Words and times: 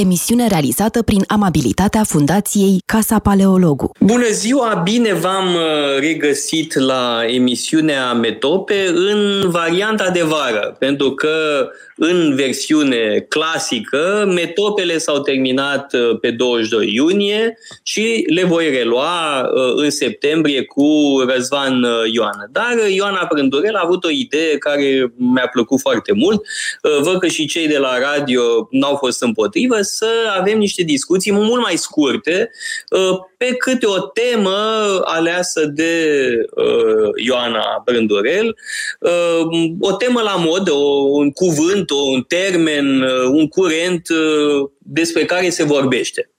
emisiune 0.00 0.46
realizată 0.46 1.02
prin 1.02 1.24
amabilitatea 1.26 2.04
Fundației 2.04 2.82
Casa 2.86 3.18
Paleologu. 3.18 3.90
Bună 4.00 4.26
ziua, 4.30 4.80
bine 4.84 5.12
v-am 5.12 5.54
uh, 5.54 5.98
regăsit 6.00 6.74
la 6.74 7.20
emisiunea 7.26 8.12
Metope 8.12 8.86
în 8.94 9.50
varianta 9.50 10.10
de 10.10 10.22
vară, 10.22 10.76
pentru 10.78 11.10
că 11.10 11.68
în 11.96 12.34
versiune 12.34 13.26
clasică, 13.28 14.32
metopele 14.34 14.98
s-au 14.98 15.20
terminat 15.20 15.92
uh, 15.92 16.18
pe 16.20 16.30
22 16.30 16.94
iunie 16.94 17.58
și 17.82 18.24
le 18.34 18.44
voi 18.44 18.70
relua 18.70 19.40
uh, 19.40 19.72
în 19.76 19.90
septembrie 19.90 20.64
cu 20.64 20.86
Răzvan 21.28 21.86
Ioana. 22.12 22.44
Dar 22.52 22.88
Ioana 22.88 23.26
Prândurel 23.26 23.74
a 23.74 23.82
avut 23.84 24.04
o 24.04 24.10
idee 24.10 24.58
care 24.58 25.12
mi-a 25.16 25.48
plăcut 25.52 25.80
foarte 25.80 26.12
mult. 26.12 26.42
Văd 27.00 27.18
că 27.18 27.26
și 27.26 27.46
cei 27.46 27.68
de 27.68 27.78
la 27.78 27.98
radio 27.98 28.42
n-au 28.70 28.96
fost 28.96 29.22
împotrivă 29.22 29.82
să 29.96 30.08
avem 30.38 30.58
niște 30.58 30.82
discuții 30.82 31.32
mult 31.32 31.62
mai 31.62 31.76
scurte 31.76 32.50
pe 33.36 33.54
câte 33.54 33.86
o 33.86 33.98
temă 33.98 34.56
aleasă 35.04 35.66
de 35.66 36.12
uh, 36.54 37.24
Ioana 37.24 37.82
Brândurel, 37.84 38.56
uh, 39.00 39.70
o 39.80 39.92
temă 39.92 40.20
la 40.20 40.34
mod, 40.36 40.70
o, 40.70 40.78
un 41.10 41.30
cuvânt, 41.30 41.90
un 41.90 42.22
termen, 42.22 43.02
uh, 43.02 43.24
un 43.30 43.48
curent 43.48 44.08
uh, 44.08 44.70
despre 44.78 45.24
care 45.24 45.50
se 45.50 45.62
vorbește. 45.62 46.30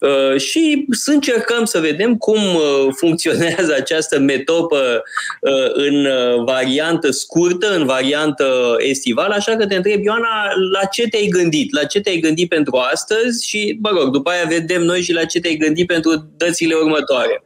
Uh, 0.00 0.40
și 0.40 0.84
să 0.90 1.12
încercăm 1.12 1.64
să 1.64 1.80
vedem 1.80 2.16
cum 2.16 2.38
uh, 2.38 2.86
funcționează 2.96 3.74
această 3.76 4.18
metopă 4.18 5.02
uh, 5.40 5.70
în 5.72 6.06
variantă 6.44 7.10
scurtă, 7.10 7.74
în 7.74 7.86
variantă 7.86 8.76
estivală, 8.78 9.34
așa 9.34 9.56
că 9.56 9.66
te 9.66 9.74
întreb, 9.74 10.04
Ioana, 10.04 10.52
la 10.72 10.84
ce 10.84 11.08
te-ai 11.08 11.26
gândit? 11.26 11.72
La 11.72 11.84
ce 11.84 12.00
te-ai 12.00 12.18
gândit 12.18 12.48
pentru 12.48 12.76
astăzi 12.76 13.48
și, 13.48 13.78
mă 13.82 13.90
rog, 13.98 14.10
după 14.10 14.30
aia 14.30 14.44
vedem 14.48 14.82
noi 14.82 15.02
și 15.02 15.12
la 15.12 15.24
ce 15.24 15.40
te-ai 15.40 15.56
gândit 15.56 15.86
pentru 15.86 16.30
dățile 16.36 16.74
următoare. 16.74 17.44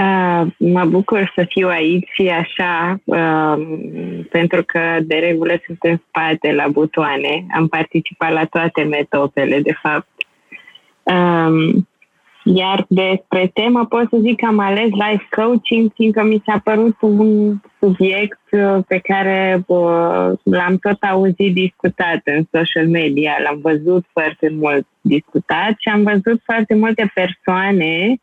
Uh, 0.00 0.46
mă 0.58 0.84
bucur 0.84 1.32
să 1.34 1.44
fiu 1.48 1.68
aici 1.68 2.08
și 2.12 2.28
așa, 2.28 3.00
uh, 3.04 3.54
pentru 4.30 4.64
că 4.64 4.80
de 5.02 5.14
regulă 5.14 5.60
sunt 5.66 5.78
în 5.80 5.96
spate 6.08 6.52
la 6.52 6.68
butoane. 6.68 7.46
Am 7.54 7.68
participat 7.68 8.32
la 8.32 8.44
toate 8.44 8.82
metopele, 8.82 9.60
de 9.60 9.72
fapt. 9.82 10.08
Um, 11.02 11.88
iar 12.44 12.84
despre 12.88 13.50
temă 13.54 13.86
pot 13.86 14.08
să 14.08 14.16
zic 14.20 14.36
că 14.36 14.46
am 14.46 14.58
ales 14.58 14.88
life 14.90 15.28
coaching, 15.30 15.92
fiindcă 15.94 16.22
mi 16.22 16.42
s-a 16.46 16.60
părut 16.64 16.96
un 17.00 17.54
subiect 17.78 18.40
uh, 18.50 18.78
pe 18.86 18.98
care 18.98 19.64
uh, 19.66 20.30
l-am 20.42 20.76
tot 20.80 21.02
auzit 21.10 21.54
discutat 21.54 22.20
în 22.24 22.44
social 22.52 22.88
media, 22.88 23.36
l-am 23.44 23.58
văzut 23.62 24.04
foarte 24.12 24.48
mult 24.58 24.86
discutat 25.00 25.74
și 25.78 25.88
am 25.88 26.02
văzut 26.02 26.40
foarte 26.44 26.74
multe 26.74 27.10
persoane 27.14 28.20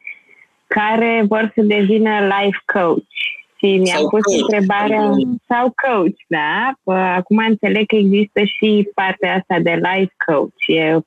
care 0.67 1.23
vor 1.28 1.52
să 1.56 1.62
devină 1.62 2.19
life 2.19 2.59
coach. 2.73 3.16
Și 3.59 3.78
mi-am 3.78 4.08
pus 4.09 4.23
coach. 4.23 4.39
întrebarea, 4.41 5.09
sau 5.47 5.73
coach, 5.86 6.19
da? 6.28 6.73
Acum 6.94 7.38
înțeleg 7.38 7.86
că 7.86 7.95
există 7.95 8.39
și 8.44 8.89
partea 8.94 9.36
asta 9.36 9.59
de 9.59 9.81
life 9.84 10.14
coach. 10.25 10.67
E 10.67 10.97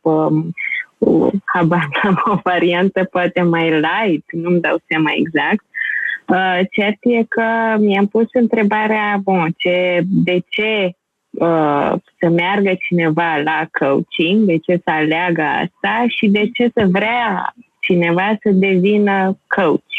um, 1.00 1.42
habar 1.44 1.88
am 2.02 2.22
o 2.24 2.38
variantă 2.42 3.04
poate 3.04 3.42
mai 3.42 3.70
light, 3.70 4.32
nu-mi 4.32 4.60
dau 4.60 4.76
seama 4.88 5.10
exact. 5.14 5.64
Uh, 6.26 6.60
cert 6.70 6.98
e 7.00 7.24
că 7.28 7.76
mi-am 7.78 8.06
pus 8.06 8.26
întrebarea, 8.32 9.20
bun, 9.22 9.54
ce, 9.56 10.00
de 10.04 10.42
ce 10.48 10.90
uh, 11.30 11.92
să 12.18 12.28
meargă 12.28 12.74
cineva 12.78 13.36
la 13.36 13.66
coaching, 13.78 14.46
de 14.46 14.56
ce 14.56 14.80
să 14.84 14.90
aleagă 14.90 15.42
asta 15.42 16.04
și 16.08 16.28
de 16.28 16.50
ce 16.52 16.70
să 16.74 16.86
vrea 16.90 17.54
cineva 17.80 18.36
să 18.42 18.50
devină 18.50 19.38
coach. 19.46 19.92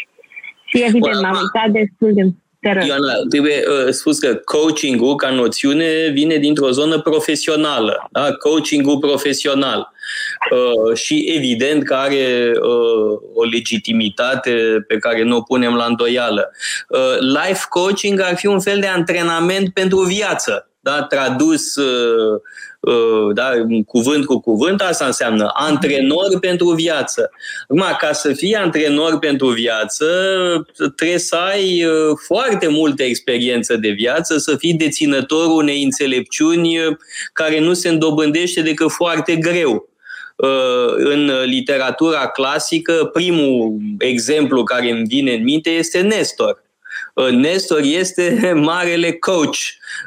Și 0.65 0.83
evident, 0.83 1.21
m-am 1.21 1.37
uitat 1.41 1.69
destul 1.71 2.13
de 2.13 2.33
Ioana, 2.63 3.13
trebuie 3.29 3.63
uh, 3.67 3.89
spus 3.89 4.19
că 4.19 4.35
coaching-ul 4.35 5.15
ca 5.15 5.29
noțiune 5.29 6.09
vine 6.13 6.37
dintr-o 6.37 6.71
zonă 6.71 6.99
profesională, 6.99 8.07
da? 8.11 8.33
coaching-ul 8.33 8.97
profesional. 8.97 9.91
Uh, 10.51 10.95
și 10.95 11.33
evident 11.35 11.83
că 11.83 11.93
are 11.93 12.51
uh, 12.55 13.19
o 13.33 13.43
legitimitate 13.43 14.83
pe 14.87 14.97
care 14.97 15.23
nu 15.23 15.35
o 15.35 15.41
punem 15.41 15.75
la 15.75 15.85
îndoială. 15.85 16.51
Uh, 16.87 17.17
life 17.19 17.65
coaching 17.69 18.19
ar 18.19 18.35
fi 18.35 18.45
un 18.45 18.59
fel 18.59 18.79
de 18.79 18.87
antrenament 18.87 19.73
pentru 19.73 19.99
viață 19.99 20.70
da, 20.83 21.03
tradus 21.03 21.75
uh, 21.75 22.39
uh, 22.79 23.33
da, 23.33 23.51
cuvânt 23.85 24.25
cu 24.25 24.39
cuvânt, 24.39 24.81
asta 24.81 25.05
înseamnă 25.05 25.51
antrenor 25.53 26.39
pentru 26.39 26.69
viață. 26.69 27.31
Acum, 27.63 27.83
ca 27.99 28.11
să 28.11 28.33
fii 28.33 28.55
antrenor 28.55 29.19
pentru 29.19 29.47
viață, 29.47 30.05
trebuie 30.95 31.17
să 31.17 31.35
ai 31.35 31.85
uh, 31.85 32.17
foarte 32.25 32.67
multă 32.67 33.03
experiență 33.03 33.75
de 33.75 33.89
viață, 33.89 34.37
să 34.37 34.55
fii 34.55 34.73
deținătorul 34.73 35.57
unei 35.57 35.83
înțelepciuni 35.83 36.77
care 37.33 37.59
nu 37.59 37.73
se 37.73 37.89
îndobândește 37.89 38.61
decât 38.61 38.91
foarte 38.91 39.35
greu 39.35 39.89
în 40.95 41.31
literatura 41.45 42.27
clasică, 42.27 43.09
primul 43.13 43.77
exemplu 43.97 44.63
care 44.63 44.91
îmi 44.91 45.07
vine 45.07 45.33
în 45.33 45.43
minte 45.43 45.69
este 45.69 46.01
Nestor. 46.01 46.63
Nestor 47.31 47.81
este 47.83 48.51
marele 48.55 49.11
coach 49.11 49.57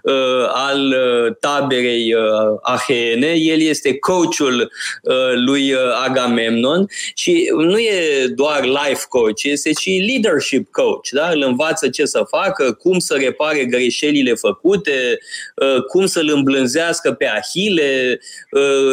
uh, 0.02 0.48
al 0.52 0.86
uh, 0.86 1.36
taberei 1.40 2.14
uh, 2.14 2.58
aheene, 2.62 3.26
el 3.26 3.60
este 3.60 3.98
coachul 3.98 4.72
lui 5.34 5.74
Agamemnon 6.04 6.86
și 7.14 7.50
nu 7.56 7.78
e 7.78 8.26
doar 8.26 8.64
life 8.64 9.04
coach, 9.08 9.42
este 9.42 9.70
și 9.80 10.04
leadership 10.06 10.70
coach, 10.70 11.08
da? 11.10 11.28
îl 11.28 11.42
învață 11.42 11.88
ce 11.88 12.04
să 12.04 12.26
facă, 12.28 12.72
cum 12.72 12.98
să 12.98 13.14
repare 13.14 13.64
greșelile 13.64 14.34
făcute, 14.34 15.18
cum 15.88 16.06
să-l 16.06 16.30
îmblânzească 16.34 17.12
pe 17.12 17.26
Ahile, 17.26 18.20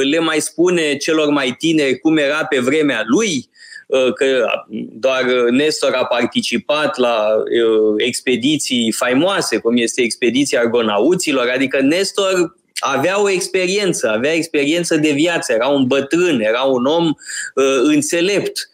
le 0.03 0.19
mai 0.19 0.41
spune 0.41 0.97
celor 0.97 1.29
mai 1.29 1.55
tineri 1.57 1.99
cum 1.99 2.17
era 2.17 2.45
pe 2.45 2.59
vremea 2.59 3.03
lui, 3.05 3.49
Uh, 3.49 3.50
că 4.16 4.46
doar 4.94 5.24
Nestor 5.50 5.94
a 5.94 6.06
participat 6.06 6.97
la 6.97 7.28
uh, 7.35 7.94
expediții 7.97 8.91
faimoase, 8.91 9.57
cum 9.57 9.78
este 9.78 10.02
expediția 10.02 10.59
argonauților, 10.59 11.52
adică 11.56 11.81
Nestor 11.81 12.56
avea 12.79 13.22
o 13.22 13.29
experiență, 13.29 14.09
avea 14.09 14.34
experiență 14.34 14.96
de 14.96 15.12
viață, 15.12 15.53
era 15.53 15.68
un 15.68 15.88
bătrân, 15.88 16.40
era 16.40 16.62
un 16.62 16.85
om 16.85 17.06
uh, 17.06 17.79
înțelept 17.84 18.71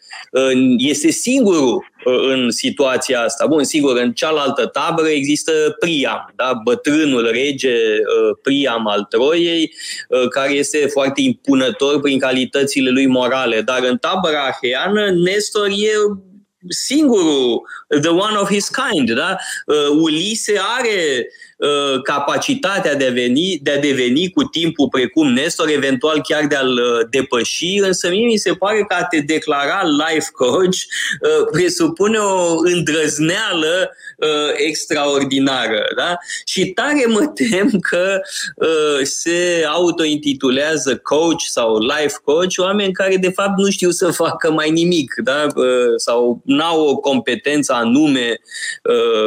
este 0.78 1.10
singurul 1.10 1.86
uh, 2.04 2.28
în 2.30 2.50
situația 2.50 3.20
asta. 3.20 3.46
Bun, 3.46 3.64
sigur, 3.64 3.96
în 3.96 4.12
cealaltă 4.12 4.66
tabără 4.66 5.08
există 5.08 5.52
Priam, 5.78 6.32
da? 6.36 6.60
bătrânul 6.64 7.30
rege 7.30 7.74
uh, 7.74 8.36
Priam 8.42 8.86
al 8.86 9.04
Troiei, 9.04 9.74
uh, 10.08 10.28
care 10.28 10.52
este 10.52 10.78
foarte 10.78 11.20
impunător 11.20 12.00
prin 12.00 12.18
calitățile 12.18 12.90
lui 12.90 13.06
morale. 13.06 13.60
Dar 13.60 13.82
în 13.82 13.96
tabăra 13.96 14.56
aheană, 14.62 15.10
Nestor 15.10 15.68
e 15.68 15.90
singurul, 16.68 17.62
the 18.00 18.10
one 18.10 18.36
of 18.36 18.50
his 18.50 18.68
kind. 18.68 19.10
Da? 19.10 19.36
Ulise 20.00 20.60
are 20.78 20.90
Uh, 20.90 21.47
capacitatea 22.02 22.94
de 22.94 23.06
a, 23.06 23.10
veni, 23.10 23.58
de 23.62 23.70
a 23.70 23.78
deveni 23.78 24.30
cu 24.30 24.42
timpul 24.42 24.88
precum 24.88 25.32
Nestor, 25.32 25.68
eventual 25.68 26.20
chiar 26.20 26.46
de 26.46 26.54
a-l 26.54 26.72
uh, 26.72 27.06
depăși, 27.10 27.78
însă 27.78 28.08
mie 28.08 28.26
mi 28.26 28.36
se 28.36 28.52
pare 28.52 28.84
că 28.88 28.94
a 28.94 29.04
te 29.04 29.20
declara 29.20 29.82
life 29.82 30.28
coach 30.32 30.64
uh, 30.64 31.48
presupune 31.52 32.18
o 32.18 32.56
îndrăzneală 32.58 33.90
extraordinară. 34.56 35.86
Da? 35.96 36.16
Și 36.44 36.66
tare 36.66 37.04
mă 37.06 37.32
tem 37.50 37.70
că 37.80 38.20
se 39.02 39.64
autointitulează 39.68 40.96
coach 40.96 41.40
sau 41.48 41.78
life 41.78 42.16
coach 42.24 42.54
oameni 42.56 42.92
care 42.92 43.16
de 43.16 43.30
fapt 43.30 43.58
nu 43.58 43.70
știu 43.70 43.90
să 43.90 44.10
facă 44.10 44.50
mai 44.50 44.70
nimic 44.70 45.14
da? 45.24 45.46
sau 45.96 46.40
n-au 46.44 46.86
o 46.86 46.96
competență 46.96 47.72
anume. 47.72 48.40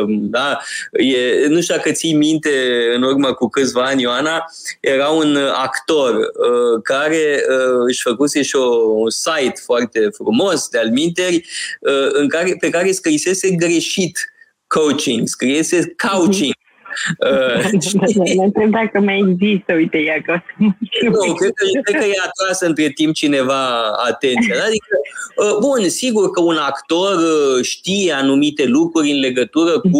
Da? 0.07 0.57
E, 0.91 1.47
nu 1.47 1.61
știu 1.61 1.75
dacă 1.75 1.91
ții 1.91 2.13
minte 2.21 2.49
în 2.95 3.03
urmă 3.03 3.33
cu 3.33 3.49
câțiva 3.49 3.83
ani, 3.83 4.01
Ioana, 4.01 4.45
era 4.79 5.07
un 5.09 5.35
actor 5.53 6.15
uh, 6.15 6.81
care 6.83 7.43
uh, 7.49 7.83
își 7.87 8.01
făcuse 8.01 8.41
și 8.41 8.55
o, 8.55 8.65
un 9.03 9.09
site 9.09 9.61
foarte 9.65 10.09
frumos 10.15 10.67
de 10.67 10.77
alminteri 10.77 11.35
uh, 11.79 12.09
în 12.11 12.29
care, 12.29 12.55
pe 12.59 12.69
care 12.69 12.91
scrisese 12.91 13.49
greșit 13.49 14.19
coaching, 14.67 15.27
scriese 15.27 15.95
coaching. 16.11 16.53
Mă 18.35 18.43
întreb 18.43 18.71
dacă 18.71 18.99
mai 18.99 19.25
există, 19.29 19.73
uite, 19.73 19.97
ea 19.97 20.21
că 20.25 20.39
Nu, 20.57 21.33
cred 21.33 21.51
că, 21.53 21.65
cred 21.83 22.01
că 22.01 22.07
i-a 22.07 22.23
atras 22.25 22.61
între 22.61 22.89
timp 22.89 23.13
cineva 23.13 23.79
atenția. 24.07 24.55
Adică, 24.65 24.97
uh, 25.35 25.57
bun, 25.59 25.89
sigur 25.89 26.31
că 26.31 26.41
un 26.41 26.57
actor 26.57 27.15
uh, 27.15 27.63
știe 27.63 28.11
anumite 28.13 28.65
lucruri 28.65 29.11
în 29.11 29.19
legătură 29.19 29.79
cu 29.79 29.97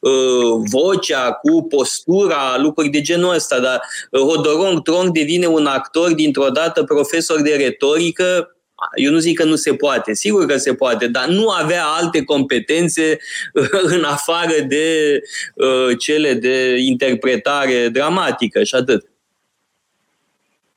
uh, 0.00 0.68
vocea, 0.70 1.32
cu 1.32 1.62
postura, 1.62 2.58
lucruri 2.58 2.88
de 2.88 3.00
genul 3.00 3.34
ăsta, 3.34 3.60
dar 3.60 3.80
Hodorong 4.10 4.82
Trong 4.82 5.12
devine 5.12 5.46
un 5.46 5.66
actor 5.66 6.14
dintr-o 6.14 6.48
dată 6.48 6.84
profesor 6.84 7.40
de 7.40 7.54
retorică 7.54 8.55
eu 8.94 9.12
nu 9.12 9.18
zic 9.18 9.38
că 9.38 9.44
nu 9.44 9.54
se 9.54 9.74
poate, 9.74 10.14
sigur 10.14 10.46
că 10.46 10.56
se 10.56 10.74
poate, 10.74 11.08
dar 11.08 11.26
nu 11.26 11.48
avea 11.48 11.84
alte 11.84 12.24
competențe 12.24 13.18
în 13.96 14.04
afară 14.04 14.60
de 14.68 15.20
uh, 15.54 15.98
cele 15.98 16.32
de 16.32 16.76
interpretare 16.78 17.88
dramatică 17.88 18.62
și 18.62 18.74
atât. 18.74 19.04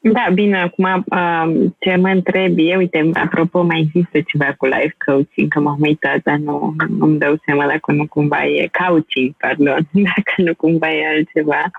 Da, 0.01 0.27
bine, 0.33 0.61
acum 0.61 0.85
um, 0.85 1.75
ce 1.79 1.95
mă 1.95 2.09
întreb 2.09 2.53
eu, 2.57 2.77
uite, 2.77 3.09
apropo, 3.13 3.61
mai 3.61 3.79
există 3.79 4.21
ceva 4.21 4.53
cu 4.57 4.65
life 4.65 4.95
coaching, 5.05 5.53
că 5.53 5.59
m-am 5.59 5.77
uitat, 5.81 6.21
dar 6.23 6.37
nu, 6.37 6.75
nu-mi 6.87 7.19
dau 7.19 7.39
seama 7.45 7.67
dacă 7.67 7.91
nu 7.91 8.07
cumva 8.07 8.45
e 8.45 8.69
coaching, 8.87 9.35
pardon, 9.37 9.87
dacă 10.15 10.33
nu 10.35 10.55
cumva 10.55 10.89
e 10.89 11.07
altceva. 11.07 11.71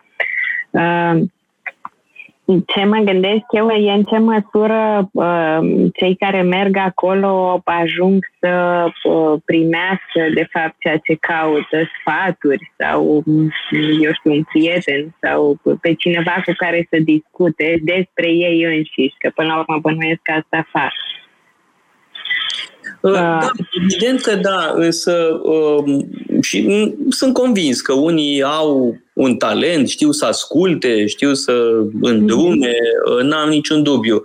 Uh, 0.71 1.23
ce 2.67 2.85
mă 2.85 2.97
gândesc 2.97 3.45
eu 3.51 3.69
e 3.69 3.93
în 3.93 4.03
ce 4.03 4.19
măsură 4.19 5.09
uh, 5.13 5.59
cei 5.95 6.17
care 6.17 6.43
merg 6.43 6.77
acolo 6.77 7.61
ajung 7.65 8.25
să 8.41 8.85
uh, 9.05 9.41
primească 9.45 10.21
de 10.35 10.47
fapt 10.51 10.75
ceea 10.79 10.97
ce 10.97 11.15
caută, 11.15 11.79
sfaturi 11.99 12.73
sau, 12.79 13.25
eu 14.01 14.13
știu, 14.13 14.33
un 14.33 14.43
prieten 14.43 15.17
sau 15.21 15.61
pe 15.81 15.95
cineva 15.95 16.43
cu 16.45 16.53
care 16.57 16.87
să 16.91 16.99
discute 17.05 17.79
despre 17.83 18.29
ei 18.29 18.63
înșiși, 18.63 19.19
că 19.19 19.31
până 19.35 19.49
la 19.49 19.59
urmă 19.59 19.79
bănuiesc 19.83 20.21
că 20.23 20.33
asta 20.33 20.69
fac. 20.73 20.93
Uh, 23.01 23.13
da, 23.13 23.51
evident 23.83 24.21
că 24.21 24.35
da, 24.35 24.73
însă 24.75 25.41
uh, 25.43 26.05
și 26.43 26.91
sunt 27.09 27.33
convins 27.33 27.81
că 27.81 27.93
unii 27.93 28.43
au 28.43 28.99
un 29.13 29.37
talent, 29.37 29.89
știu 29.89 30.11
să 30.11 30.25
asculte, 30.25 31.07
știu 31.07 31.35
să 31.35 31.53
îndrume, 32.01 32.69
mm-hmm. 32.69 33.23
n-am 33.23 33.49
niciun 33.49 33.83
dubiu. 33.83 34.25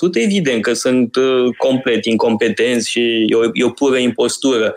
uh, 0.00 0.10
evident 0.12 0.62
că 0.62 0.72
sunt 0.72 1.16
uh, 1.16 1.54
complet 1.56 2.04
incompetenți 2.04 2.90
și 2.90 3.24
e 3.28 3.34
o, 3.34 3.44
e 3.52 3.64
o 3.64 3.70
pură 3.70 3.96
impostură. 3.96 4.74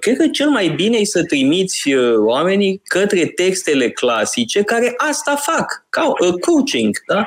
Cred 0.00 0.16
că 0.16 0.28
cel 0.28 0.48
mai 0.48 0.68
bine 0.68 0.96
e 0.96 1.04
să 1.04 1.24
trimiți 1.24 1.94
oamenii 2.16 2.80
către 2.84 3.24
textele 3.24 3.90
clasice 3.90 4.62
care 4.62 4.94
asta 4.96 5.34
fac, 5.34 5.86
ca 5.88 6.12
coaching, 6.40 6.96
da? 7.06 7.24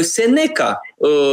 Seneca, 0.00 0.80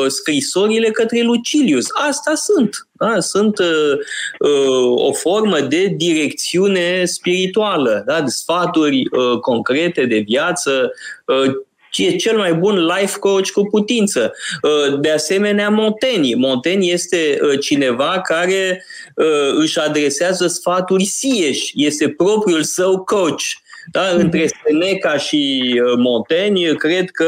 scrisorile 0.08 0.92
către 0.92 1.22
Lucilius, 1.22 1.86
asta 2.08 2.36
sunt. 2.36 2.88
Da? 2.92 3.20
Sunt 3.20 3.60
uh, 3.60 3.94
uh, 4.40 5.08
o 5.08 5.14
formă 5.14 5.60
de 5.60 5.86
direcțiune 5.86 7.06
spirituală, 7.06 8.04
da? 8.06 8.22
de 8.22 8.30
sfaturi 8.30 9.08
uh, 9.12 9.40
concrete 9.40 10.06
de 10.06 10.18
viață, 10.18 10.92
uh, 11.26 11.54
e 11.98 12.16
cel 12.16 12.38
mai 12.38 12.54
bun 12.54 12.86
life 12.86 13.20
coach 13.20 13.50
cu 13.50 13.64
putință. 13.64 14.34
Uh, 14.62 15.00
de 15.00 15.12
asemenea, 15.12 15.70
Monteni. 15.70 16.34
Monteni 16.34 16.92
este 16.92 17.40
uh, 17.42 17.60
cineva 17.60 18.22
care 18.22 18.86
uh, 19.16 19.54
își 19.60 19.80
adresează 19.80 20.48
sfaturi 20.48 21.06
sieși, 21.06 21.72
este 21.76 22.10
propriul 22.10 22.64
său 22.64 23.04
coach. 23.04 23.44
Da? 23.92 24.08
Între 24.16 24.50
Seneca 24.66 25.18
și 25.18 25.74
Monteni, 25.98 26.76
cred 26.76 27.10
că 27.10 27.28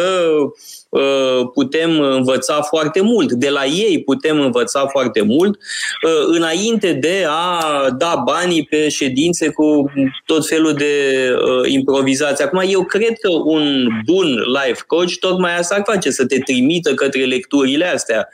Uh, 0.92 1.50
putem 1.54 2.00
învăța 2.00 2.62
foarte 2.62 3.02
mult. 3.02 3.32
De 3.32 3.50
la 3.50 3.66
ei 3.66 4.04
putem 4.04 4.40
învăța 4.40 4.88
foarte 4.88 5.22
mult 5.22 5.60
uh, 6.06 6.36
înainte 6.36 6.94
de 6.94 7.26
a 7.28 7.90
da 7.98 8.22
banii 8.26 8.66
pe 8.70 8.90
ședințe 8.90 9.50
cu 9.50 9.92
tot 10.26 10.48
felul 10.48 10.74
de 10.74 10.86
uh, 11.34 11.72
improvizații. 11.72 12.44
Acum, 12.44 12.62
eu 12.68 12.84
cred 12.84 13.14
că 13.22 13.30
un 13.30 13.88
bun 14.06 14.28
life 14.28 14.84
coach 14.88 15.12
tocmai 15.20 15.58
asta 15.58 15.76
ar 15.76 15.82
face, 15.86 16.12
să 16.12 16.26
te 16.26 16.40
trimită 16.40 16.94
către 16.94 17.24
lecturile 17.24 17.86
astea, 17.86 18.30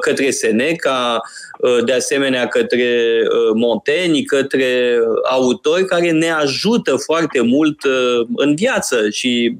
către 0.00 0.30
Seneca, 0.30 1.20
de 1.84 1.92
asemenea 1.92 2.46
către 2.46 3.22
Montaigne, 3.54 4.22
către 4.22 4.98
autori 5.30 5.84
care 5.84 6.10
ne 6.10 6.30
ajută 6.30 6.96
foarte 6.96 7.40
mult 7.42 7.80
în 8.36 8.54
viață 8.54 9.10
și 9.10 9.56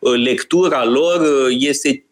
lectura 0.00 0.84
lor 0.84 1.48
este 1.48 2.06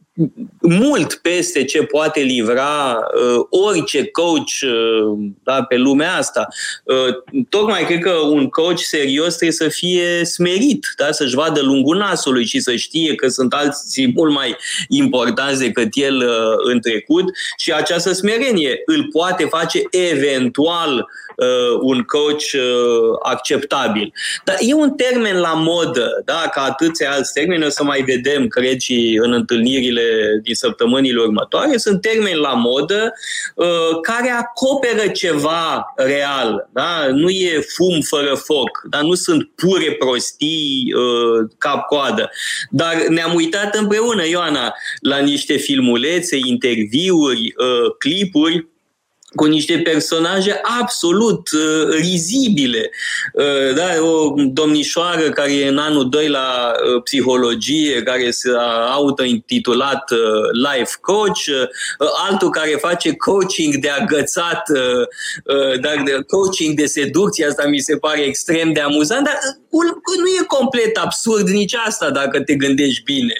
mult 0.60 1.14
peste 1.14 1.64
ce 1.64 1.82
poate 1.82 2.20
livra 2.20 2.98
uh, 3.14 3.46
orice 3.68 4.06
coach 4.06 4.50
uh, 4.62 5.18
da, 5.42 5.62
pe 5.62 5.76
lumea 5.76 6.16
asta. 6.16 6.48
Uh, 6.84 7.44
tocmai 7.48 7.84
cred 7.84 7.98
că 7.98 8.10
un 8.10 8.48
coach 8.48 8.78
serios 8.78 9.36
trebuie 9.36 9.52
să 9.52 9.68
fie 9.68 10.24
smerit, 10.24 10.86
da, 10.96 11.12
să-și 11.12 11.34
vadă 11.34 11.60
lungul 11.60 11.96
nasului 11.96 12.44
și 12.44 12.60
să 12.60 12.76
știe 12.76 13.14
că 13.14 13.28
sunt 13.28 13.52
alții 13.52 14.12
mult 14.14 14.32
mai 14.32 14.56
importanți 14.88 15.60
decât 15.60 15.88
el 15.92 16.16
uh, 16.16 16.72
în 16.72 16.80
trecut 16.80 17.24
și 17.58 17.72
această 17.72 18.12
smerenie 18.12 18.82
îl 18.86 19.08
poate 19.12 19.44
face 19.44 19.82
eventual 19.90 20.94
uh, 20.94 21.04
un 21.80 22.02
coach 22.02 22.52
uh, 22.54 23.18
acceptabil. 23.22 24.12
Dar 24.44 24.56
e 24.60 24.74
un 24.74 24.90
termen 24.90 25.36
la 25.36 25.52
modă, 25.52 26.22
da? 26.24 26.48
ca 26.52 26.62
atâția 26.62 27.12
alți 27.12 27.32
termeni, 27.32 27.64
o 27.64 27.68
să 27.68 27.84
mai 27.84 28.02
vedem, 28.02 28.48
cred, 28.48 28.80
și 28.80 29.18
în 29.22 29.32
întâlnirile 29.32 30.02
din 30.42 30.54
săptămânile 30.54 31.20
următoare, 31.20 31.76
sunt 31.76 32.00
termeni 32.00 32.38
la 32.38 32.52
modă 32.52 33.12
uh, 33.54 33.66
care 34.02 34.30
acoperă 34.30 35.08
ceva 35.08 35.92
real. 35.96 36.68
Da? 36.72 37.06
Nu 37.12 37.28
e 37.28 37.60
fum 37.76 38.00
fără 38.00 38.34
foc, 38.34 38.82
dar 38.90 39.02
nu 39.02 39.14
sunt 39.14 39.50
pure 39.54 39.92
prostii 39.92 40.94
uh, 40.94 41.48
cap-coadă. 41.58 42.30
Dar 42.70 42.94
ne-am 43.08 43.34
uitat 43.34 43.74
împreună, 43.74 44.26
Ioana, 44.26 44.74
la 45.00 45.18
niște 45.18 45.56
filmulețe, 45.56 46.38
interviuri, 46.46 47.54
uh, 47.56 47.94
clipuri 47.98 48.69
cu 49.34 49.44
niște 49.44 49.78
personaje 49.78 50.60
absolut 50.80 51.48
uh, 51.52 51.88
rizibile. 51.90 52.90
Uh, 53.32 53.74
da, 53.74 53.84
o 54.00 54.34
domnișoară 54.36 55.30
care 55.30 55.52
e 55.52 55.68
în 55.68 55.78
anul 55.78 56.08
2 56.08 56.28
la 56.28 56.72
uh, 56.72 57.02
psihologie, 57.02 58.02
care 58.02 58.30
s-a 58.30 58.90
auto-intitulat 58.92 60.10
uh, 60.10 60.18
life 60.52 60.96
coach, 61.00 61.46
uh, 61.46 62.08
altul 62.28 62.50
care 62.50 62.70
face 62.80 63.12
coaching 63.12 63.74
de 63.74 63.88
agățat, 63.88 64.62
uh, 64.68 65.56
uh, 65.56 65.80
dar 65.80 66.02
de 66.04 66.24
coaching 66.26 66.74
de 66.76 66.86
seducție, 66.86 67.46
asta 67.46 67.66
mi 67.66 67.78
se 67.78 67.96
pare 67.96 68.20
extrem 68.20 68.72
de 68.72 68.80
amuzant, 68.80 69.24
dar 69.24 69.38
uh, 69.68 69.84
nu 70.18 70.26
e 70.40 70.44
complet 70.46 70.96
absurd 70.96 71.48
nici 71.48 71.74
asta 71.74 72.10
dacă 72.10 72.40
te 72.40 72.54
gândești 72.54 73.02
bine. 73.02 73.34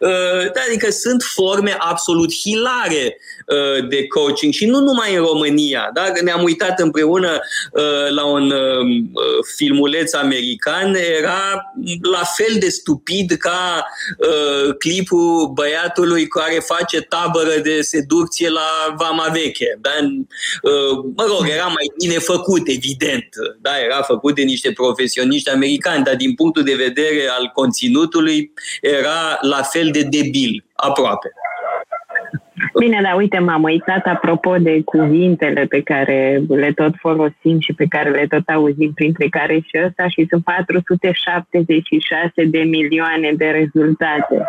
Uh, 0.00 0.52
da, 0.54 0.60
adică 0.66 0.90
sunt 0.90 1.22
forme 1.22 1.76
absolut 1.78 2.34
hilare 2.34 3.18
uh, 3.46 3.88
de 3.88 4.06
coaching 4.06 4.52
și 4.52 4.66
nu 4.66 4.80
numai 4.80 5.05
numai 5.06 5.18
în 5.18 5.32
România. 5.32 5.90
Da? 5.94 6.12
Ne-am 6.22 6.42
uitat 6.42 6.80
împreună 6.80 7.40
uh, 7.72 8.10
la 8.10 8.24
un 8.24 8.50
uh, 8.50 9.04
filmuleț 9.56 10.12
american, 10.12 10.94
era 10.94 11.72
la 12.10 12.22
fel 12.36 12.56
de 12.58 12.68
stupid 12.68 13.32
ca 13.32 13.86
uh, 14.18 14.74
clipul 14.78 15.50
băiatului 15.54 16.26
care 16.26 16.58
face 16.58 17.00
tabără 17.00 17.58
de 17.62 17.80
seducție 17.80 18.48
la 18.48 18.94
Vama 18.96 19.28
Veche. 19.32 19.78
Da? 19.80 19.90
Uh, 20.00 21.04
mă 21.16 21.24
rog, 21.26 21.48
era 21.48 21.66
mai 21.66 21.92
bine 21.98 22.18
făcut, 22.18 22.68
evident. 22.68 23.28
Da? 23.60 23.80
Era 23.84 24.02
făcut 24.02 24.34
de 24.34 24.42
niște 24.42 24.72
profesioniști 24.72 25.50
americani, 25.50 26.04
dar 26.04 26.16
din 26.16 26.34
punctul 26.34 26.62
de 26.62 26.74
vedere 26.74 27.28
al 27.38 27.50
conținutului 27.54 28.52
era 28.80 29.38
la 29.40 29.62
fel 29.62 29.88
de 29.92 30.02
debil, 30.02 30.64
aproape. 30.74 31.32
Bine, 32.78 33.00
dar 33.02 33.16
uite, 33.16 33.38
m-am 33.38 33.62
uitat 33.62 34.06
apropo 34.06 34.56
de 34.58 34.82
cuvintele 34.84 35.64
pe 35.64 35.82
care 35.82 36.42
le 36.48 36.72
tot 36.72 36.94
folosim 36.98 37.58
și 37.58 37.72
pe 37.72 37.86
care 37.88 38.10
le 38.10 38.26
tot 38.26 38.48
auzim, 38.48 38.92
printre 38.94 39.28
care 39.28 39.54
și 39.54 39.80
ăsta, 39.86 40.08
și 40.08 40.26
sunt 40.28 40.44
476 40.44 42.44
de 42.44 42.58
milioane 42.58 43.32
de 43.36 43.46
rezultate 43.46 44.46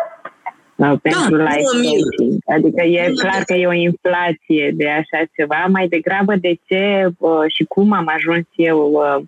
uh, 0.76 0.92
pentru 1.02 1.36
da, 1.36 1.44
life 1.44 1.70
coaching. 1.72 2.38
Adică 2.46 2.82
e 2.82 3.12
clar 3.16 3.42
că 3.46 3.54
e 3.54 3.66
o 3.66 3.72
inflație 3.72 4.72
de 4.74 4.88
așa 4.88 5.24
ceva. 5.36 5.66
Mai 5.68 5.88
degrabă 5.88 6.36
de 6.36 6.58
ce 6.66 7.08
uh, 7.18 7.44
și 7.46 7.64
cum 7.64 7.92
am 7.92 8.10
ajuns 8.14 8.46
eu 8.56 8.92
uh, 8.92 9.24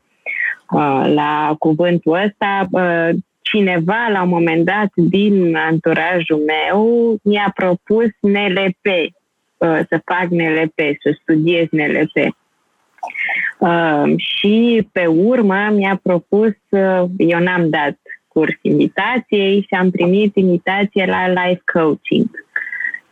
la 1.15 1.55
cuvântul 1.59 2.21
ăsta, 2.25 2.67
cineva 3.43 4.09
la 4.13 4.23
un 4.23 4.29
moment 4.29 4.65
dat 4.65 4.91
din 4.95 5.57
anturajul 5.57 6.43
meu 6.47 7.17
mi-a 7.23 7.53
propus 7.55 8.07
NLP, 8.21 8.87
uh, 9.57 9.81
să 9.89 10.03
fac 10.05 10.29
NLP, 10.29 10.79
să 11.03 11.19
studiez 11.21 11.67
NLP. 11.71 12.35
Uh, 13.59 14.13
și 14.17 14.89
pe 14.93 15.07
urmă 15.07 15.71
mi-a 15.73 16.01
propus, 16.03 16.53
uh, 16.69 17.05
eu 17.17 17.39
n-am 17.39 17.69
dat 17.69 17.99
curs 18.29 18.59
invitației 18.63 19.61
și 19.61 19.75
am 19.75 19.91
primit 19.91 20.37
invitație 20.37 21.05
la 21.07 21.29
life 21.29 21.63
coaching. 21.73 22.29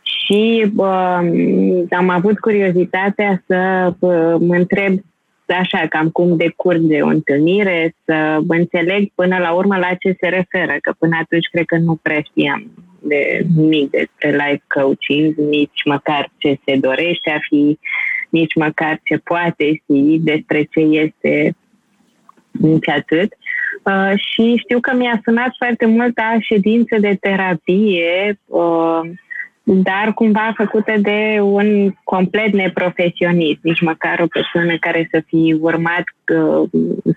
Și 0.01 0.71
uh, 0.75 1.19
am 1.89 2.09
avut 2.09 2.39
curiozitatea 2.39 3.43
să 3.47 3.93
uh, 3.99 4.35
mă 4.39 4.55
întreb 4.55 4.99
așa, 5.53 5.87
cam 5.89 6.09
cum 6.09 6.37
decurge 6.37 7.01
o 7.01 7.07
întâlnire, 7.07 7.95
să 8.05 8.39
înțeleg 8.47 9.11
până 9.15 9.37
la 9.37 9.51
urmă 9.51 9.77
la 9.77 9.93
ce 9.99 10.15
se 10.19 10.27
referă, 10.27 10.77
că 10.81 10.93
până 10.99 11.17
atunci 11.21 11.47
cred 11.51 11.65
că 11.65 11.77
nu 11.77 11.99
prea 12.01 12.21
știam 12.21 12.71
de 13.01 13.45
nimic 13.55 13.89
despre 13.89 14.31
life 14.31 14.63
coaching, 14.67 15.35
nici 15.35 15.81
măcar 15.85 16.31
ce 16.37 16.59
se 16.65 16.75
dorește 16.75 17.29
a 17.29 17.39
fi, 17.49 17.79
nici 18.29 18.55
măcar 18.55 18.99
ce 19.03 19.17
poate 19.17 19.81
fi, 19.85 20.19
despre 20.23 20.63
ce 20.63 20.79
este, 20.79 21.55
nici 22.51 22.87
atât. 22.87 23.33
Uh, 23.83 24.13
și 24.15 24.55
știu 24.57 24.79
că 24.79 24.95
mi-a 24.95 25.21
sunat 25.23 25.53
foarte 25.57 25.85
mult 25.85 26.17
a 26.17 26.37
ședință 26.39 26.95
de 26.99 27.17
terapie, 27.19 28.39
uh, 28.45 29.01
dar 29.73 30.13
cumva 30.13 30.53
făcută 30.55 30.93
de 30.97 31.39
un 31.41 31.91
complet 32.03 32.53
neprofesionist, 32.53 33.59
nici 33.61 33.81
măcar 33.81 34.19
o 34.19 34.27
persoană 34.27 34.77
care 34.79 35.07
să 35.11 35.23
fi 35.27 35.57
urmat 35.59 36.03
uh, 36.35 36.69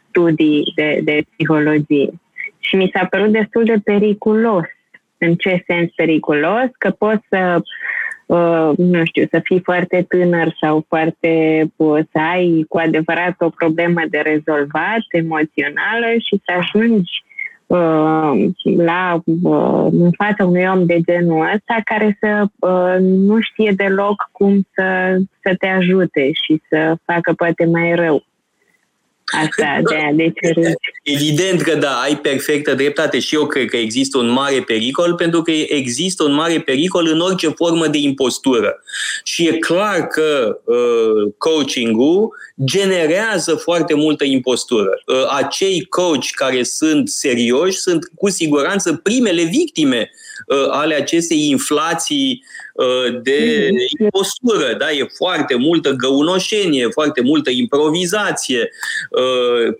studii 0.08 0.72
de, 0.74 1.00
de 1.04 1.24
psihologie. 1.30 2.10
Și 2.58 2.76
mi 2.76 2.90
s-a 2.94 3.06
părut 3.10 3.32
destul 3.32 3.64
de 3.64 3.80
periculos. 3.84 4.64
În 5.18 5.34
ce 5.34 5.62
sens 5.66 5.90
periculos? 5.94 6.68
Că 6.78 6.90
poți 6.90 7.24
să 7.28 7.60
Uh, 8.26 8.70
nu 8.76 9.04
știu, 9.04 9.26
să 9.30 9.40
fii 9.44 9.60
foarte 9.60 10.04
tânăr 10.08 10.56
sau 10.60 10.84
foarte, 10.88 11.62
uh, 11.76 11.98
să 12.12 12.18
ai 12.32 12.64
cu 12.68 12.78
adevărat 12.78 13.34
o 13.38 13.48
problemă 13.48 14.00
de 14.10 14.18
rezolvat 14.18 15.04
emoțională 15.10 16.06
și 16.18 16.40
să 16.44 16.52
ajungi 16.58 17.12
uh, 17.24 17.31
la, 18.76 19.22
în 19.90 20.10
fața 20.16 20.44
unui 20.44 20.66
om 20.74 20.86
de 20.86 21.00
genul 21.00 21.50
ăsta 21.54 21.76
care 21.84 22.18
să 22.20 22.46
nu 23.00 23.40
știe 23.40 23.72
deloc 23.76 24.28
cum 24.32 24.66
să, 24.74 25.16
să 25.42 25.54
te 25.58 25.66
ajute 25.66 26.30
și 26.32 26.62
să 26.68 26.96
facă 27.04 27.32
poate 27.32 27.64
mai 27.64 27.94
rău. 27.94 28.22
Asta, 29.32 29.80
de, 29.88 30.24
de 30.24 30.32
ce 30.42 30.74
Evident 31.14 31.62
că 31.62 31.74
da, 31.74 31.90
ai 31.90 32.16
perfectă 32.16 32.74
dreptate 32.74 33.18
și 33.18 33.34
eu 33.34 33.46
cred 33.46 33.68
că 33.68 33.76
există 33.76 34.18
un 34.18 34.28
mare 34.28 34.62
pericol 34.62 35.14
pentru 35.14 35.42
că 35.42 35.50
există 35.50 36.22
un 36.22 36.32
mare 36.32 36.60
pericol 36.60 37.08
în 37.12 37.20
orice 37.20 37.48
formă 37.48 37.86
de 37.86 37.98
impostură. 37.98 38.82
Și 39.24 39.46
e 39.46 39.58
clar 39.58 40.06
că 40.06 40.58
uh, 40.64 41.32
coaching-ul 41.38 42.30
generează 42.64 43.54
foarte 43.54 43.94
multă 43.94 44.24
impostură. 44.24 44.90
Uh, 45.06 45.24
acei 45.28 45.86
coach 45.88 46.26
care 46.34 46.62
sunt 46.62 47.08
serioși 47.08 47.78
sunt 47.78 48.10
cu 48.14 48.30
siguranță 48.30 48.94
primele 48.94 49.42
victime 49.42 50.10
uh, 50.46 50.68
ale 50.70 50.94
acestei 50.94 51.48
inflații 51.48 52.44
uh, 52.44 52.71
de 53.22 53.68
mm-hmm. 53.68 54.00
impostură. 54.00 54.74
Da? 54.78 54.90
E 54.90 55.06
foarte 55.16 55.54
multă 55.54 55.90
găunoșenie, 55.90 56.88
foarte 56.88 57.20
multă 57.20 57.50
improvizație. 57.50 58.70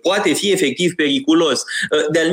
Poate 0.01 0.33
fi 0.33 0.51
efectiv 0.51 0.93
periculos. 0.95 1.63
De-al 2.11 2.31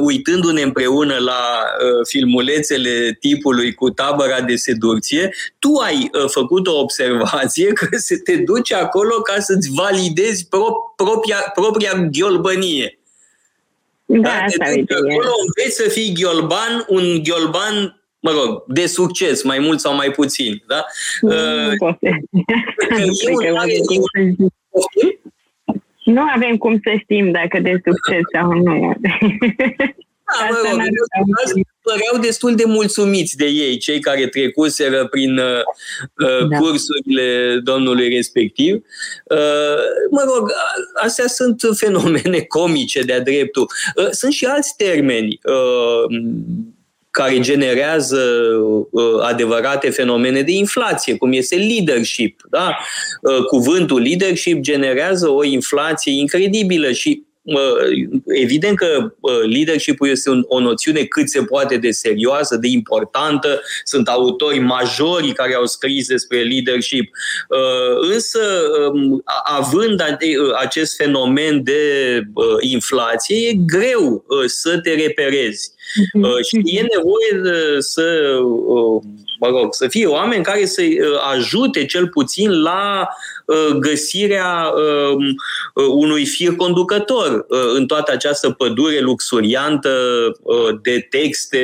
uitându-ne 0.00 0.62
împreună 0.62 1.16
la 1.18 1.64
filmulețele 2.08 3.16
tipului 3.20 3.74
cu 3.74 3.90
tabăra 3.90 4.40
de 4.40 4.56
seducție, 4.56 5.34
tu 5.58 5.74
ai 5.84 6.10
făcut 6.26 6.66
o 6.66 6.78
observație 6.78 7.66
că 7.66 7.88
se 7.96 8.16
te 8.16 8.36
duce 8.36 8.74
acolo 8.74 9.20
ca 9.20 9.40
să-ți 9.40 9.70
validezi 9.70 10.46
pro- 10.48 10.94
propria, 10.96 11.52
propria 11.54 12.08
ghiolbănie. 12.10 12.98
Da, 14.06 14.20
da 14.20 14.30
asta 14.30 14.64
acolo 14.64 15.30
înveți 15.46 15.76
să 15.76 15.88
fii 15.88 16.12
ghiolban, 16.14 16.84
un 16.88 17.22
ghiolban 17.22 18.03
mă 18.24 18.30
rog, 18.30 18.64
de 18.66 18.86
succes, 18.86 19.42
mai 19.42 19.58
mult 19.58 19.80
sau 19.80 19.94
mai 19.94 20.10
puțin. 20.10 20.62
Da? 20.66 20.84
Nu, 21.20 21.30
uh, 21.30 21.72
poate. 21.78 22.10
nu 26.04 26.22
avem 26.34 26.56
cum 26.56 26.80
să 26.82 26.94
știm 26.98 27.30
dacă 27.30 27.60
de 27.60 27.80
succes 27.84 28.20
sau 28.32 28.52
nu. 28.52 28.94
Da, 29.00 29.08
mă 30.50 30.58
rog, 30.62 30.78
păreau 31.82 32.18
destul 32.20 32.54
de 32.54 32.64
mulțumiți 32.66 33.36
de 33.36 33.46
ei, 33.46 33.78
cei 33.78 34.00
care 34.00 34.26
trecuseră 34.26 35.06
prin 35.06 35.38
uh, 35.38 35.60
uh, 36.28 36.48
da. 36.48 36.58
cursurile 36.58 37.58
domnului 37.62 38.08
respectiv. 38.08 38.74
Uh, 39.24 39.78
mă 40.10 40.24
rog, 40.34 40.50
astea 41.02 41.26
sunt 41.26 41.60
fenomene 41.76 42.40
comice 42.40 43.02
de-a 43.02 43.20
dreptul. 43.20 43.66
Uh, 43.96 44.08
sunt 44.10 44.32
și 44.32 44.44
alți 44.44 44.76
termeni. 44.76 45.38
Uh, 45.42 46.18
care 47.14 47.40
generează 47.40 48.20
uh, 48.90 49.02
adevărate 49.22 49.90
fenomene 49.90 50.42
de 50.42 50.52
inflație, 50.52 51.16
cum 51.16 51.32
este 51.32 51.56
leadership. 51.56 52.40
Da? 52.50 52.76
Uh, 53.22 53.44
cuvântul 53.44 54.00
leadership 54.00 54.60
generează 54.60 55.28
o 55.28 55.44
inflație 55.44 56.12
incredibilă 56.12 56.92
și 56.92 57.22
evident 58.26 58.76
că 58.76 59.14
leadership-ul 59.46 60.08
este 60.08 60.30
o 60.48 60.60
noțiune 60.60 61.04
cât 61.04 61.28
se 61.28 61.42
poate 61.42 61.76
de 61.76 61.90
serioasă, 61.90 62.56
de 62.56 62.68
importantă. 62.68 63.60
Sunt 63.84 64.08
autori 64.08 64.58
majori 64.58 65.32
care 65.32 65.54
au 65.54 65.66
scris 65.66 66.06
despre 66.06 66.42
leadership. 66.42 67.10
Uh, 67.48 68.12
însă, 68.12 68.40
um, 68.92 69.22
având 69.44 70.02
acest 70.58 70.96
fenomen 70.96 71.62
de 71.62 72.22
inflație, 72.60 73.48
e 73.48 73.52
greu 73.66 74.24
uh, 74.28 74.44
să 74.46 74.78
te 74.78 74.94
reperezi. 74.94 75.72
Mhm. 76.12 76.24
Uh, 76.24 76.44
și 76.46 76.76
e 76.76 76.86
nevoie 76.96 77.78
să, 77.78 78.38
mă 79.40 79.48
rog, 79.48 79.74
să 79.74 79.88
fie 79.88 80.06
oameni 80.06 80.44
care 80.44 80.64
să 80.64 80.82
ajute 81.32 81.84
cel 81.84 82.08
puțin 82.08 82.62
la 82.62 83.08
Uh, 83.43 83.43
găsirea 83.78 84.72
um, 84.74 85.24
uh, 85.74 85.84
unui 85.88 86.26
fir 86.26 86.54
conducător 86.56 87.46
uh, 87.48 87.58
în 87.74 87.86
toată 87.86 88.12
această 88.12 88.50
pădure 88.50 89.00
luxuriantă 89.00 89.92
de 90.82 91.06
texte, 91.10 91.60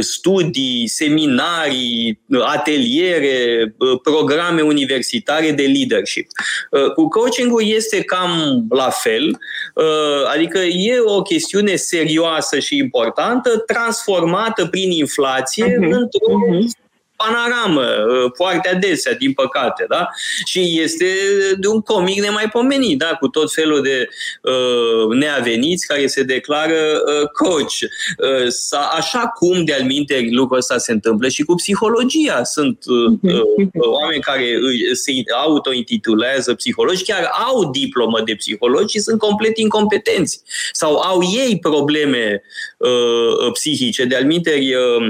studii, 0.00 0.86
seminarii, 0.88 2.20
ateliere, 2.44 3.74
programe 4.02 4.60
universitare 4.60 5.50
de 5.50 5.62
leadership. 5.62 6.26
Cu 6.94 7.08
coaching-ul 7.08 7.62
este 7.66 8.02
cam 8.02 8.66
la 8.70 8.90
fel, 8.90 9.38
adică 10.32 10.58
e 10.58 10.98
o 11.04 11.22
chestiune 11.22 11.76
serioasă 11.76 12.58
și 12.58 12.76
importantă, 12.76 13.58
transformată 13.58 14.66
prin 14.66 14.90
inflație 14.90 15.64
uh-huh. 15.64 15.90
într-o 15.90 16.32
uh-huh 16.32 16.84
panoramă 17.16 17.82
uh, 17.82 18.30
foarte 18.34 18.68
adesea, 18.68 19.14
din 19.14 19.32
păcate, 19.32 19.84
da? 19.88 20.08
Și 20.44 20.80
este 20.82 21.06
de 21.58 21.66
un 21.66 21.80
comic 21.80 22.20
nemaipomenit, 22.20 22.98
da? 22.98 23.06
Cu 23.20 23.28
tot 23.28 23.52
felul 23.52 23.82
de 23.82 24.08
uh, 24.42 25.16
neaveniți 25.16 25.86
care 25.86 26.06
se 26.06 26.22
declară 26.22 26.74
uh, 26.74 27.28
coach. 27.28 27.78
Uh, 28.18 28.48
sa, 28.48 28.90
așa 28.96 29.18
cum, 29.18 29.64
de-al 29.64 29.82
minte, 29.82 30.26
lucrul 30.30 30.58
ăsta 30.58 30.78
se 30.78 30.92
întâmplă 30.92 31.28
și 31.28 31.42
cu 31.42 31.54
psihologia. 31.54 32.44
Sunt 32.44 32.78
uh, 32.86 33.32
uh, 33.32 33.70
oameni 33.74 34.20
care 34.20 34.58
se 34.92 35.12
auto-intitulează 35.44 36.54
psihologi, 36.54 37.04
chiar 37.04 37.30
au 37.46 37.70
diplomă 37.70 38.20
de 38.24 38.34
psihologi 38.34 38.92
și 38.92 38.98
sunt 38.98 39.18
complet 39.18 39.58
incompetenți. 39.58 40.42
Sau 40.72 40.96
au 40.96 41.20
ei 41.22 41.58
probleme 41.58 42.42
uh, 42.78 43.52
psihice. 43.52 44.04
De-al 44.04 44.24
minte, 44.24 44.58
uh, 44.60 45.06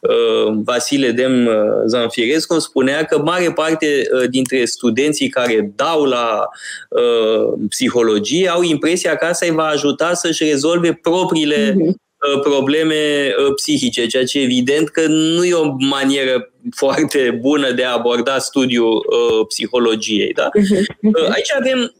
uh, 0.00 0.52
Vasile 0.64 1.10
Dem 1.10 1.47
Zanfirescu 1.86 2.58
spunea 2.58 3.04
că 3.04 3.18
mare 3.18 3.52
parte 3.52 4.08
uh, 4.12 4.28
dintre 4.30 4.64
studenții 4.64 5.28
care 5.28 5.72
dau 5.76 6.04
la 6.04 6.48
uh, 6.88 7.58
psihologie 7.68 8.48
au 8.48 8.62
impresia 8.62 9.16
că 9.16 9.24
asta 9.24 9.46
îi 9.46 9.52
va 9.52 9.66
ajuta 9.66 10.14
să-și 10.14 10.44
rezolve 10.44 10.98
propriile 11.02 11.74
mhm. 11.76 11.86
uh, 11.86 12.40
probleme 12.40 13.34
uh, 13.38 13.54
psihice, 13.54 14.06
ceea 14.06 14.24
ce 14.24 14.40
evident 14.40 14.88
că 14.88 15.06
nu 15.06 15.44
e 15.44 15.54
o 15.54 15.74
manieră 15.78 16.52
foarte 16.76 17.38
bună 17.40 17.72
de 17.72 17.84
a 17.84 17.92
aborda 17.92 18.38
studiul 18.38 18.94
uh, 18.94 19.46
psihologiei. 19.48 20.32
Da? 20.32 20.48
Mhm. 20.54 20.86
Uh, 21.00 21.28
aici 21.30 21.52
avem 21.58 21.92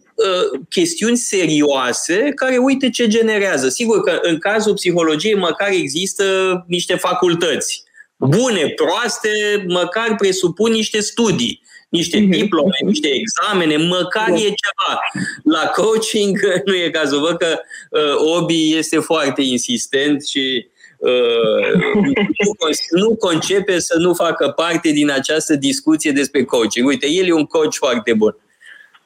chestiuni 0.68 1.16
serioase 1.16 2.32
care 2.34 2.56
uite 2.56 2.90
ce 2.90 3.06
generează. 3.06 3.68
Sigur 3.68 4.00
că 4.00 4.18
în 4.22 4.38
cazul 4.38 4.74
psihologiei 4.74 5.34
măcar 5.34 5.68
există 5.70 6.24
niște 6.66 6.94
facultăți 6.94 7.87
bune, 8.18 8.68
proaste, 8.68 9.64
măcar 9.68 10.14
presupun 10.16 10.70
niște 10.70 11.00
studii, 11.00 11.62
niște 11.88 12.18
mhm. 12.18 12.30
diplome, 12.30 12.76
niște 12.84 13.08
examene, 13.08 13.76
măcar 13.76 14.28
e 14.28 14.36
ceva. 14.36 15.00
La 15.42 15.66
coaching 15.66 16.38
nu 16.64 16.74
e 16.74 16.90
cazul. 16.90 17.20
Văd 17.20 17.36
că 17.36 17.58
uh, 17.90 18.36
Obi 18.36 18.76
este 18.76 18.98
foarte 18.98 19.42
insistent 19.42 20.26
și 20.26 20.66
uh, 20.98 21.72
nu, 21.94 22.52
nu 23.00 23.16
concepe 23.16 23.78
să 23.78 23.98
nu 23.98 24.14
facă 24.14 24.48
parte 24.48 24.90
din 24.90 25.10
această 25.10 25.54
discuție 25.54 26.12
despre 26.12 26.44
coaching. 26.44 26.86
Uite, 26.86 27.06
el 27.10 27.26
e 27.26 27.32
un 27.32 27.46
coach 27.46 27.74
foarte 27.74 28.12
bun. 28.12 28.36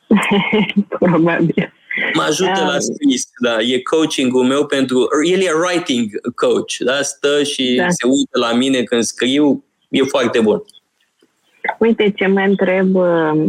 Probabil. 0.98 1.72
Mă 2.14 2.22
ajută 2.22 2.64
la 2.64 2.78
scris, 2.78 3.30
da, 3.40 3.60
e 3.60 3.78
coaching-ul 3.78 4.44
meu 4.44 4.66
pentru, 4.66 5.08
el 5.24 5.40
e 5.40 5.50
writing 5.64 6.10
coach, 6.34 6.76
da, 6.78 7.02
stă 7.02 7.42
și 7.42 7.74
da. 7.76 7.88
se 7.88 8.06
uită 8.06 8.38
la 8.38 8.52
mine 8.52 8.82
când 8.82 9.02
scriu, 9.02 9.64
e 9.88 10.02
foarte 10.02 10.40
bun. 10.40 10.62
Uite 11.78 12.12
ce 12.16 12.26
mă 12.26 12.40
întreb 12.40 12.96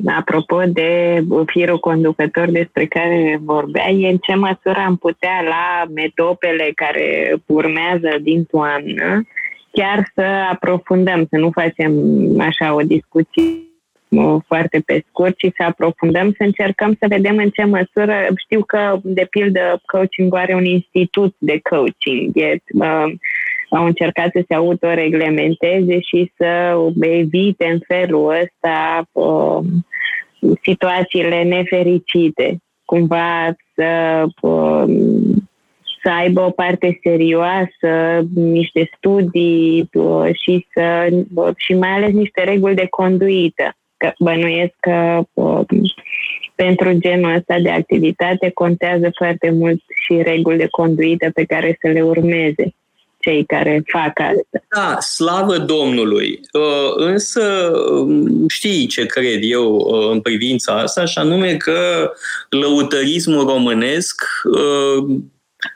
apropo 0.05 0.61
de 0.67 1.23
firul 1.45 1.79
conducător 1.79 2.49
despre 2.49 2.85
care 2.85 3.39
vorbea, 3.43 3.89
e 3.89 4.09
în 4.09 4.17
ce 4.17 4.33
măsură 4.33 4.83
am 4.85 4.95
putea 4.97 5.41
la 5.47 5.91
metopele 5.93 6.71
care 6.75 7.35
urmează 7.45 8.17
din 8.21 8.43
toamnă 8.43 9.23
chiar 9.71 10.11
să 10.15 10.21
aprofundăm, 10.51 11.27
să 11.29 11.37
nu 11.37 11.51
facem 11.51 11.93
așa 12.39 12.73
o 12.73 12.81
discuție 12.81 13.43
foarte 14.45 14.79
pe 14.85 15.03
scurt, 15.07 15.37
ci 15.37 15.51
să 15.55 15.63
aprofundăm, 15.63 16.33
să 16.37 16.43
încercăm 16.43 16.95
să 16.99 17.05
vedem 17.09 17.37
în 17.37 17.49
ce 17.49 17.63
măsură, 17.63 18.13
știu 18.35 18.63
că, 18.63 18.99
de 19.03 19.27
pildă, 19.29 19.81
coaching 19.85 20.35
are 20.35 20.53
un 20.53 20.65
institut 20.65 21.35
de 21.37 21.59
coaching, 21.69 22.37
e, 22.37 22.55
uh, 22.73 23.13
au 23.69 23.85
încercat 23.85 24.29
să 24.31 24.43
se 24.47 24.53
autoreglementeze 24.53 25.99
și 25.99 26.31
să 26.37 26.77
evite 26.99 27.65
în 27.65 27.79
felul 27.87 28.35
ăsta 28.41 29.07
uh, 29.11 29.59
situațiile 30.61 31.43
nefericite, 31.43 32.57
cumva 32.85 33.55
să 33.75 34.23
uh, 34.41 34.85
să 36.03 36.09
aibă 36.09 36.41
o 36.41 36.49
parte 36.49 36.99
serioasă, 37.03 38.21
niște 38.35 38.89
studii 38.97 39.89
uh, 39.93 40.29
și, 40.41 40.67
să, 40.73 41.07
uh, 41.33 41.49
și 41.55 41.73
mai 41.73 41.89
ales 41.89 42.11
niște 42.11 42.43
reguli 42.43 42.75
de 42.75 42.87
conduită. 42.89 43.75
Că 44.03 44.13
bănuiesc 44.19 44.73
că 44.79 45.21
uh, 45.33 45.59
pentru 46.55 46.93
genul 46.93 47.35
ăsta 47.35 47.59
de 47.59 47.69
activitate 47.69 48.51
contează 48.53 49.11
foarte 49.15 49.49
mult 49.49 49.81
și 50.05 50.21
reguli 50.21 50.57
de 50.57 50.67
conduită 50.71 51.29
pe 51.33 51.43
care 51.43 51.77
să 51.81 51.87
le 51.87 52.01
urmeze 52.01 52.73
cei 53.19 53.45
care 53.45 53.83
fac 53.85 54.19
asta. 54.19 54.65
Da, 54.75 54.99
slavă 54.99 55.57
Domnului. 55.57 56.39
Însă 56.95 57.71
um, 57.91 58.47
știi 58.47 58.87
ce 58.87 59.05
cred 59.05 59.39
eu 59.41 59.77
în 60.11 60.21
privința 60.21 60.73
asta, 60.79 61.05
și 61.05 61.17
anume 61.17 61.57
că 61.57 62.11
lăutărismul 62.49 63.47
românesc 63.47 64.21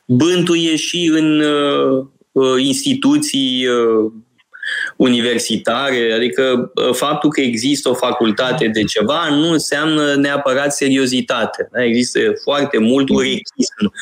bântuie 0.05 0.75
și 0.75 1.09
în 1.13 1.39
uh, 1.39 2.05
uh, 2.31 2.63
instituții 2.63 3.67
uh, 3.67 4.11
universitare, 4.95 6.13
adică 6.15 6.71
faptul 6.91 7.29
că 7.29 7.41
există 7.41 7.89
o 7.89 7.93
facultate 7.93 8.67
de 8.67 8.83
ceva 8.83 9.29
nu 9.29 9.51
înseamnă 9.51 10.15
neapărat 10.15 10.73
seriozitate. 10.73 11.69
Da? 11.71 11.83
Există 11.83 12.19
foarte 12.43 12.77
mult 12.77 13.09
urechism 13.09 13.93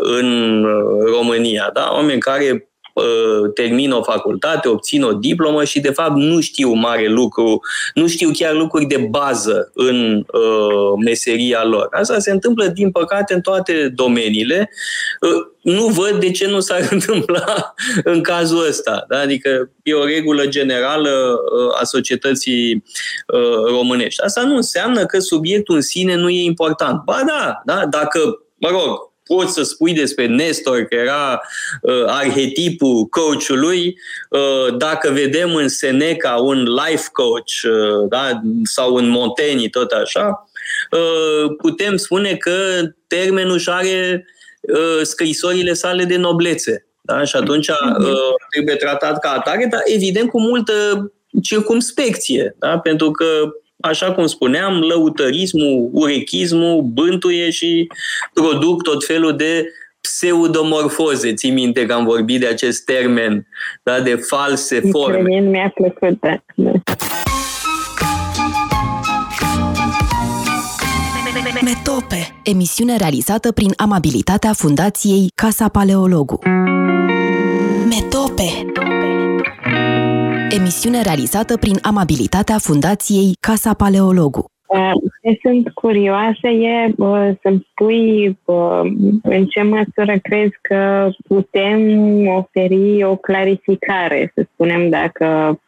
în 0.00 0.62
România. 1.04 1.70
Da? 1.72 1.90
Oameni 1.92 2.20
care 2.20 2.68
Uh, 2.94 3.52
termină 3.54 3.94
o 3.94 4.02
facultate, 4.02 4.68
obțin 4.68 5.02
o 5.02 5.12
diplomă 5.12 5.64
și 5.64 5.80
de 5.80 5.90
fapt 5.90 6.16
nu 6.16 6.40
știu 6.40 6.72
mare 6.72 7.08
lucru, 7.08 7.60
nu 7.94 8.08
știu 8.08 8.30
chiar 8.32 8.54
lucruri 8.54 8.84
de 8.84 9.06
bază 9.10 9.70
în 9.74 10.24
uh, 10.32 10.92
meseria 11.04 11.64
lor. 11.64 11.88
Asta 11.90 12.18
se 12.18 12.30
întâmplă, 12.30 12.66
din 12.66 12.90
păcate, 12.90 13.34
în 13.34 13.40
toate 13.40 13.88
domeniile. 13.94 14.70
Uh, 15.20 15.52
nu 15.62 15.86
văd 15.86 16.20
de 16.20 16.30
ce 16.30 16.46
nu 16.46 16.60
s-ar 16.60 16.88
întâmpla 16.90 17.74
în 18.04 18.22
cazul 18.22 18.66
ăsta. 18.68 19.04
Da? 19.08 19.18
Adică 19.18 19.70
e 19.82 19.94
o 19.94 20.04
regulă 20.04 20.46
generală 20.46 21.10
uh, 21.10 21.80
a 21.80 21.84
societății 21.84 22.84
uh, 23.26 23.70
românești. 23.70 24.22
Asta 24.22 24.42
nu 24.42 24.56
înseamnă 24.56 25.06
că 25.06 25.18
subiectul 25.18 25.74
în 25.74 25.80
sine 25.80 26.14
nu 26.14 26.28
e 26.28 26.42
important. 26.42 27.02
Ba 27.04 27.22
da, 27.26 27.62
da? 27.64 27.86
dacă, 27.86 28.18
mă 28.56 28.68
rog, 28.68 29.12
poți 29.24 29.52
să 29.52 29.62
spui 29.62 29.92
despre 29.92 30.26
Nestor, 30.26 30.82
că 30.82 30.94
era 30.94 31.40
uh, 31.82 32.04
arhetipul 32.06 33.04
coachului, 33.04 33.98
uh, 34.28 34.76
dacă 34.76 35.10
vedem 35.10 35.54
în 35.54 35.68
Seneca 35.68 36.34
un 36.34 36.62
life 36.62 37.08
coach 37.12 37.62
uh, 37.64 38.08
da, 38.08 38.40
sau 38.64 38.94
în 38.94 39.08
Montaigne, 39.08 39.68
tot 39.68 39.90
așa, 39.90 40.48
uh, 40.90 41.56
putem 41.56 41.96
spune 41.96 42.36
că 42.36 42.52
termenul 43.06 43.54
își 43.54 43.70
are 43.70 44.26
uh, 44.60 45.00
scrisorile 45.02 45.72
sale 45.72 46.04
de 46.04 46.16
noblețe. 46.16 46.86
Da? 47.00 47.24
Și 47.24 47.36
atunci 47.36 47.68
uh, 47.68 48.34
trebuie 48.50 48.74
tratat 48.74 49.18
ca 49.18 49.30
atare, 49.30 49.66
dar 49.70 49.80
evident 49.84 50.30
cu 50.30 50.40
multă 50.40 50.72
circumspecție, 51.42 52.56
da? 52.58 52.78
pentru 52.78 53.10
că 53.10 53.26
așa 53.84 54.12
cum 54.12 54.26
spuneam, 54.26 54.80
lăutărismul, 54.80 55.88
urechismul 55.92 56.82
bântuie 56.82 57.50
și 57.50 57.86
produc 58.32 58.82
tot 58.82 59.04
felul 59.04 59.36
de 59.36 59.66
pseudomorfoze. 60.00 61.34
Ții 61.34 61.50
minte 61.50 61.86
că 61.86 61.92
am 61.92 62.04
vorbit 62.04 62.40
de 62.40 62.46
acest 62.46 62.84
termen, 62.84 63.46
da, 63.82 64.00
de 64.00 64.14
false 64.14 64.80
forme. 64.90 65.40
mi-a 65.40 65.72
plăcut, 65.74 66.20
da. 66.20 66.42
Metope, 71.62 72.40
emisiune 72.44 72.96
realizată 72.96 73.52
prin 73.52 73.72
amabilitatea 73.76 74.52
Fundației 74.52 75.30
Casa 75.34 75.68
Paleologu. 75.68 76.38
Metope 77.88 78.64
emisiune 80.58 81.02
realizată 81.02 81.56
prin 81.56 81.76
amabilitatea 81.82 82.58
Fundației 82.58 83.36
Casa 83.40 83.74
Paleologu. 83.74 84.44
Ce 85.22 85.38
sunt 85.42 85.68
curioasă 85.68 86.48
e 86.48 86.94
să-mi 87.42 87.66
spui 87.70 88.38
în 89.22 89.46
ce 89.46 89.62
măsură 89.62 90.18
crezi 90.22 90.58
că 90.62 91.10
putem 91.28 91.80
oferi 92.26 93.04
o 93.04 93.16
clarificare, 93.16 94.32
să 94.34 94.46
spunem 94.52 94.88
dacă 94.88 95.58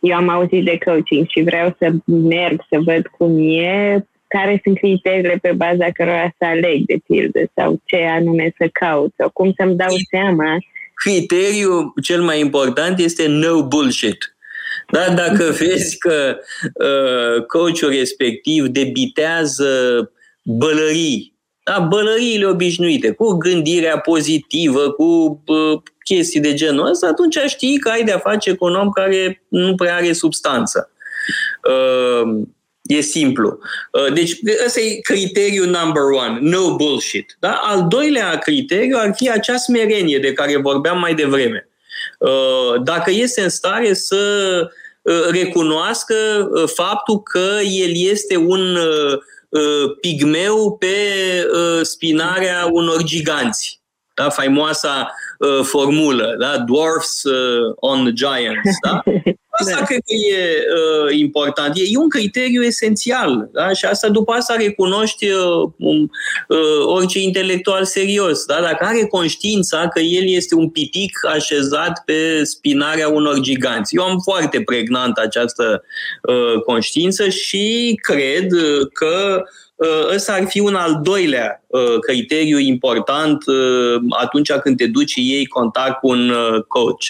eu 0.00 0.16
am 0.16 0.28
auzit 0.28 0.64
de 0.64 0.78
coaching 0.84 1.26
și 1.28 1.42
vreau 1.42 1.74
să 1.78 1.92
merg 2.04 2.64
să 2.70 2.78
văd 2.84 3.06
cum 3.06 3.38
e, 3.38 4.04
care 4.26 4.60
sunt 4.62 4.78
criteriile 4.78 5.38
pe 5.42 5.52
baza 5.56 5.90
cărora 5.92 6.34
să 6.38 6.44
aleg, 6.44 6.84
de 6.86 6.98
pildă, 7.06 7.40
sau 7.54 7.80
ce 7.84 7.96
anume 7.96 8.52
să 8.58 8.68
caut, 8.72 9.12
sau 9.16 9.30
cum 9.32 9.52
să-mi 9.56 9.76
dau 9.76 9.94
seama 10.10 10.56
criteriul 11.04 11.92
cel 12.02 12.22
mai 12.22 12.40
important 12.40 12.98
este 12.98 13.26
no 13.26 13.66
bullshit. 13.66 14.36
Da? 14.90 15.10
Dacă 15.14 15.44
vezi 15.60 15.98
că 15.98 16.38
uh, 16.74 17.44
coachul 17.44 17.88
respectiv 17.88 18.66
debitează 18.66 19.70
bălării, 20.42 21.38
da? 21.64 21.78
bălăriile 21.78 22.46
obișnuite, 22.46 23.10
cu 23.10 23.32
gândirea 23.32 23.98
pozitivă, 23.98 24.90
cu 24.90 25.42
uh, 25.46 25.82
chestii 26.04 26.40
de 26.40 26.54
genul 26.54 26.86
ăsta, 26.86 27.06
atunci 27.06 27.38
știi 27.46 27.78
că 27.78 27.88
ai 27.88 28.04
de-a 28.04 28.18
face 28.18 28.54
cu 28.54 28.64
un 28.64 28.74
om 28.74 28.90
care 28.90 29.44
nu 29.48 29.74
prea 29.74 29.96
are 29.96 30.12
substanță. 30.12 30.90
Uh, 31.68 32.42
E 32.90 33.00
simplu. 33.00 33.58
Uh, 33.92 34.12
deci, 34.12 34.36
ăsta 34.66 34.80
e 34.80 35.00
criteriul 35.00 35.66
number 35.66 36.02
one, 36.02 36.38
no 36.40 36.76
bullshit. 36.76 37.36
Da? 37.40 37.60
Al 37.62 37.86
doilea 37.88 38.38
criteriu 38.38 38.96
ar 38.98 39.12
fi 39.16 39.30
acea 39.30 39.56
smerenie 39.56 40.18
de 40.18 40.32
care 40.32 40.56
vorbeam 40.56 40.98
mai 40.98 41.14
devreme. 41.14 41.68
Uh, 42.18 42.82
dacă 42.82 43.10
este 43.10 43.40
în 43.40 43.48
stare 43.48 43.94
să 43.94 44.16
uh, 45.02 45.26
recunoască 45.30 46.14
faptul 46.74 47.22
că 47.22 47.58
el 47.62 47.90
este 47.94 48.36
un 48.36 48.78
pigmeu 50.00 50.76
pe 50.76 50.96
spinarea 51.82 52.68
unor 52.70 53.02
giganți. 53.02 53.80
Da? 54.14 54.28
Faimoasa 54.28 55.14
formulă, 55.62 56.36
da? 56.38 56.58
dwarfs 56.58 57.22
on 57.74 58.14
giants. 58.14 58.70
Da? 58.82 59.02
Asta 59.60 59.78
da. 59.78 59.84
cred 59.84 59.98
că 59.98 60.14
e 60.14 60.62
uh, 60.74 61.18
important. 61.18 61.76
E, 61.76 61.82
e 61.86 61.96
un 61.96 62.08
criteriu 62.08 62.62
esențial. 62.62 63.48
Da? 63.52 63.72
Și 63.72 63.84
asta 63.84 64.08
după 64.08 64.32
asta 64.32 64.56
recunoști 64.56 65.28
uh, 65.28 65.70
um, 65.76 66.10
uh, 66.48 66.84
orice 66.84 67.18
intelectual 67.18 67.84
serios. 67.84 68.44
Da? 68.44 68.60
Dacă 68.60 68.84
are 68.84 69.06
conștiința 69.06 69.88
că 69.88 70.00
el 70.00 70.28
este 70.28 70.54
un 70.54 70.68
pitic 70.68 71.18
așezat 71.28 72.02
pe 72.04 72.44
spinarea 72.44 73.08
unor 73.08 73.38
giganți. 73.40 73.96
Eu 73.96 74.02
am 74.02 74.18
foarte 74.18 74.62
pregnant 74.62 75.16
această 75.16 75.82
uh, 76.22 76.62
conștiință 76.62 77.28
și 77.28 77.98
cred 78.02 78.46
că 78.92 79.42
uh, 79.44 79.68
ăsta 80.14 80.32
ar 80.32 80.46
fi 80.48 80.60
un 80.60 80.74
al 80.74 81.00
doilea 81.02 81.64
uh, 81.66 81.98
criteriu 82.00 82.58
important 82.58 83.46
uh, 83.46 84.00
atunci 84.10 84.52
când 84.52 84.76
te 84.76 84.86
duci 84.86 85.10
și 85.10 85.30
iei 85.30 85.46
contact 85.46 85.98
cu 85.98 86.08
un 86.08 86.32
coach. 86.68 87.04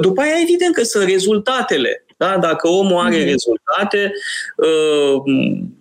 După 0.00 0.20
aia, 0.20 0.40
evident 0.42 0.74
că 0.74 0.82
sunt 0.82 1.08
rezultatele. 1.08 2.04
Da? 2.16 2.38
Dacă 2.38 2.68
omul 2.68 2.98
are 2.98 3.18
mm. 3.18 3.24
rezultate, 3.24 4.12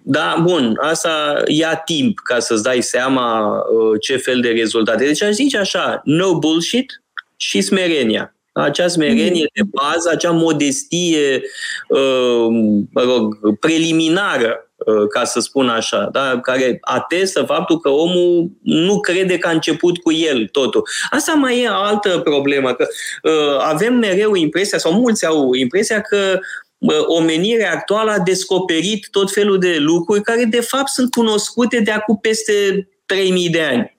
da, 0.02 0.40
bun, 0.42 0.78
asta 0.82 1.42
ia 1.48 1.76
timp 1.76 2.20
ca 2.20 2.40
să-ți 2.40 2.64
dai 2.64 2.82
seama 2.82 3.62
ce 4.00 4.18
fel 4.18 4.40
de 4.42 4.50
rezultate. 4.50 5.06
Deci 5.06 5.24
aș 5.24 5.32
zice 5.32 5.58
așa, 5.58 6.02
no 6.04 6.40
bullshit 6.40 7.02
și 7.36 7.62
smerenia. 7.62 8.36
Acea 8.52 8.88
smerenie 8.88 9.50
de 9.54 9.62
bază, 9.72 10.10
acea 10.12 10.32
modestie, 10.32 11.42
uh, 11.88 12.46
mă 12.92 13.02
rog, 13.02 13.58
preliminară 13.60 14.72
Uh, 14.86 15.08
ca 15.08 15.24
să 15.24 15.40
spun 15.40 15.70
așa, 15.70 16.10
da? 16.12 16.40
care 16.40 16.78
atestă 16.82 17.44
faptul 17.44 17.80
că 17.80 17.90
omul 17.90 18.52
nu 18.62 19.00
crede 19.00 19.38
că 19.38 19.48
a 19.48 19.52
început 19.52 19.98
cu 19.98 20.12
el 20.12 20.48
totul. 20.48 20.88
Asta 21.10 21.34
mai 21.34 21.62
e 21.62 21.68
altă 21.72 22.20
problemă, 22.20 22.74
că 22.74 22.88
uh, 23.24 23.58
avem 23.60 23.94
mereu 23.94 24.36
impresia, 24.36 24.78
sau 24.78 24.94
mulți 24.94 25.26
au 25.26 25.54
impresia 25.54 26.02
că 26.02 26.40
uh, 26.78 27.04
omenirea 27.06 27.72
actuală 27.72 28.12
a 28.12 28.20
descoperit 28.20 29.08
tot 29.12 29.32
felul 29.32 29.60
de 29.60 29.78
lucruri 29.80 30.22
care 30.22 30.44
de 30.44 30.62
fapt 30.62 30.88
sunt 30.88 31.12
cunoscute 31.12 31.80
de 31.80 31.92
acum 31.92 32.18
peste 32.18 32.88
3000 33.06 33.50
de 33.50 33.62
ani. 33.62 33.98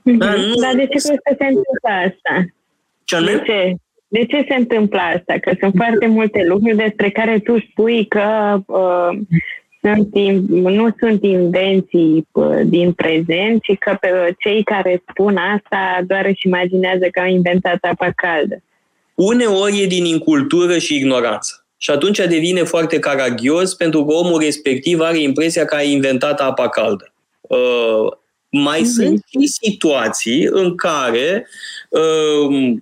Mm-hmm. 0.00 0.18
Dar, 0.18 0.36
nu... 0.36 0.54
Dar 0.54 0.74
de 0.74 0.86
ce 0.86 0.88
crezi 0.88 1.08
că 1.08 1.34
se 1.38 1.44
întâmplă 1.44 1.90
asta? 2.04 2.46
Ce 3.06 3.20
de 3.24 3.42
ce? 3.46 3.74
De 4.08 4.24
ce 4.24 4.44
se 4.48 4.54
întâmplă 4.54 4.98
asta? 4.98 5.34
Că 5.40 5.52
sunt 5.60 5.72
foarte 5.76 6.06
multe 6.06 6.44
lucruri 6.46 6.76
despre 6.76 7.10
care 7.10 7.38
tu 7.38 7.58
spui 7.70 8.06
că 8.06 8.58
uh, 8.66 9.18
sunt, 9.80 10.14
nu 10.48 10.88
sunt 10.98 11.22
invenții 11.22 12.28
din 12.64 12.92
prezent, 12.92 13.62
ci 13.62 13.78
că 13.78 13.96
pe 14.00 14.34
cei 14.38 14.62
care 14.62 15.02
spun 15.10 15.36
asta 15.36 16.00
doar 16.06 16.24
își 16.26 16.46
imaginează 16.46 17.06
că 17.10 17.20
au 17.20 17.26
inventat 17.26 17.78
apa 17.80 18.12
caldă. 18.16 18.62
Uneori 19.14 19.82
e 19.82 19.86
din 19.86 20.04
incultură 20.04 20.78
și 20.78 20.96
ignoranță. 20.96 21.66
Și 21.76 21.90
atunci 21.90 22.18
devine 22.18 22.62
foarte 22.62 22.98
caragios 22.98 23.74
pentru 23.74 24.04
că 24.04 24.12
omul 24.14 24.40
respectiv 24.40 25.00
are 25.00 25.18
impresia 25.18 25.64
că 25.64 25.74
a 25.74 25.82
inventat 25.82 26.40
apa 26.40 26.68
caldă. 26.68 27.12
Uh, 27.40 28.12
mai 28.50 28.80
mm-hmm. 28.80 28.94
sunt 28.94 29.24
și 29.28 29.46
situații 29.46 30.48
în 30.50 30.74
care 30.74 31.46
uh, 31.88 32.74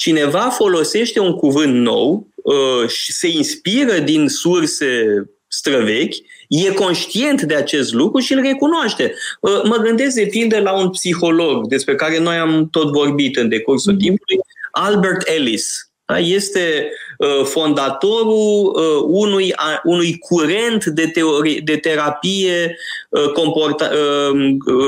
cineva 0.00 0.40
folosește 0.40 1.20
un 1.20 1.32
cuvânt 1.32 1.74
nou 1.74 2.26
uh, 2.34 2.88
și 2.88 3.12
se 3.12 3.28
inspiră 3.28 3.98
din 3.98 4.28
surse 4.28 5.04
străvechi, 5.48 6.16
e 6.48 6.72
conștient 6.72 7.42
de 7.42 7.54
acest 7.54 7.92
lucru 7.92 8.20
și 8.20 8.32
îl 8.32 8.40
recunoaște. 8.42 9.14
Mă 9.42 9.76
gândesc 9.82 10.14
de 10.14 10.26
pildă 10.30 10.60
la 10.60 10.72
un 10.72 10.90
psiholog 10.90 11.66
despre 11.66 11.94
care 11.94 12.18
noi 12.18 12.36
am 12.36 12.68
tot 12.70 12.92
vorbit 12.92 13.36
în 13.36 13.48
decursul 13.48 13.94
mm-hmm. 13.94 13.98
timpului, 13.98 14.38
Albert 14.70 15.28
Ellis. 15.28 15.89
Da? 16.10 16.18
Este 16.18 16.92
uh, 17.18 17.44
fondatorul 17.44 18.72
uh, 18.74 19.04
unui, 19.06 19.54
unui 19.82 20.18
curent 20.18 20.84
de, 20.84 21.06
teorie, 21.06 21.60
de 21.64 21.76
terapie 21.76 22.76
uh, 23.08 23.28
comporta, 23.32 23.90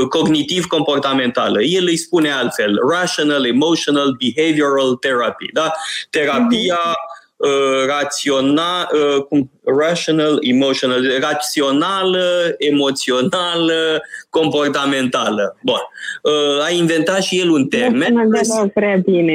cognitiv-comportamentală. 0.09 1.63
El 1.63 1.85
îi 1.87 1.97
spune 1.97 2.31
altfel, 2.33 2.81
Rational 2.91 3.47
Emotional 3.47 4.17
Behavioral 4.19 4.95
Therapy. 4.95 5.53
Da? 5.53 5.73
Terapia 6.11 6.81
mm-hmm 6.81 6.81
Uh, 6.83 7.12
rațional, 7.87 8.89
uh, 8.93 9.25
cum, 9.25 9.51
rational, 9.65 10.39
emotional, 10.41 11.19
rațională, 11.21 12.55
emoțională, 12.59 14.03
comportamentală. 14.31 15.57
Bun. 15.63 15.81
Uh, 16.23 16.65
a 16.65 16.71
inventat 16.71 17.23
și 17.23 17.41
el 17.41 17.51
un 17.51 17.67
termen. 17.67 18.15
Nu 18.15 18.69
prea 18.75 18.97
bine, 18.97 19.33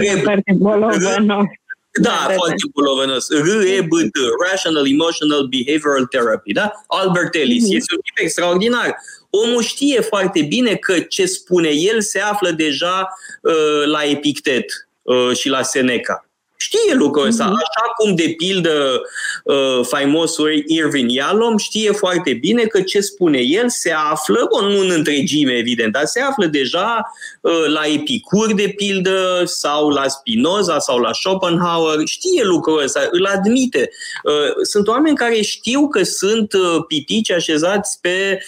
e 0.00 0.20
foarte 0.22 0.52
bolovănos. 0.56 1.44
Da, 1.92 2.26
foarte 2.34 2.64
bolovănos. 2.72 3.28
REBT, 3.30 4.16
Rational 4.50 4.86
Emotional 4.90 5.48
Behavioral 5.48 6.06
Therapy, 6.06 6.52
da? 6.52 6.72
Albert 6.86 7.34
Ellis. 7.34 7.64
Mm-hmm. 7.64 7.76
Este 7.76 7.94
un 7.94 8.00
tip 8.00 8.24
extraordinar. 8.24 8.96
Omul 9.30 9.62
știe 9.62 10.00
foarte 10.00 10.42
bine 10.42 10.74
că 10.74 11.00
ce 11.00 11.26
spune 11.26 11.68
el 11.68 12.00
se 12.00 12.20
află 12.20 12.50
deja 12.50 13.08
uh, 13.42 13.86
la 13.86 14.02
Epictet 14.04 14.64
uh, 15.02 15.36
și 15.36 15.48
la 15.48 15.62
Seneca. 15.62 16.29
Știe 16.62 16.94
lucrul 16.94 17.26
ăsta. 17.26 17.44
Mm-hmm. 17.44 17.66
Așa 17.66 17.92
cum, 17.96 18.14
de 18.14 18.34
pildă, 18.36 19.00
uh, 19.44 19.80
faimosul 19.82 20.64
Irvin 20.66 21.08
Yalom 21.08 21.56
știe 21.56 21.92
foarte 21.92 22.32
bine 22.32 22.62
că 22.62 22.80
ce 22.80 23.00
spune 23.00 23.38
el 23.38 23.68
se 23.68 23.92
află, 23.92 24.48
bun, 24.50 24.66
nu 24.66 24.80
în 24.80 24.90
întregime, 24.90 25.52
evident, 25.52 25.92
dar 25.92 26.04
se 26.04 26.20
află 26.20 26.46
deja 26.46 27.12
uh, 27.40 27.66
la 27.66 27.82
Epicur, 27.86 28.54
de 28.54 28.72
pildă, 28.76 29.42
sau 29.44 29.88
la 29.88 30.08
Spinoza, 30.08 30.78
sau 30.78 30.98
la 30.98 31.12
Schopenhauer. 31.12 32.06
Știe 32.06 32.42
lucrul 32.44 32.82
ăsta, 32.82 33.08
îl 33.10 33.26
admite. 33.26 33.90
Uh, 34.24 34.62
sunt 34.62 34.88
oameni 34.88 35.16
care 35.16 35.40
știu 35.40 35.88
că 35.88 36.02
sunt 36.02 36.52
pitici 36.86 37.30
așezați 37.30 38.00
pe 38.00 38.42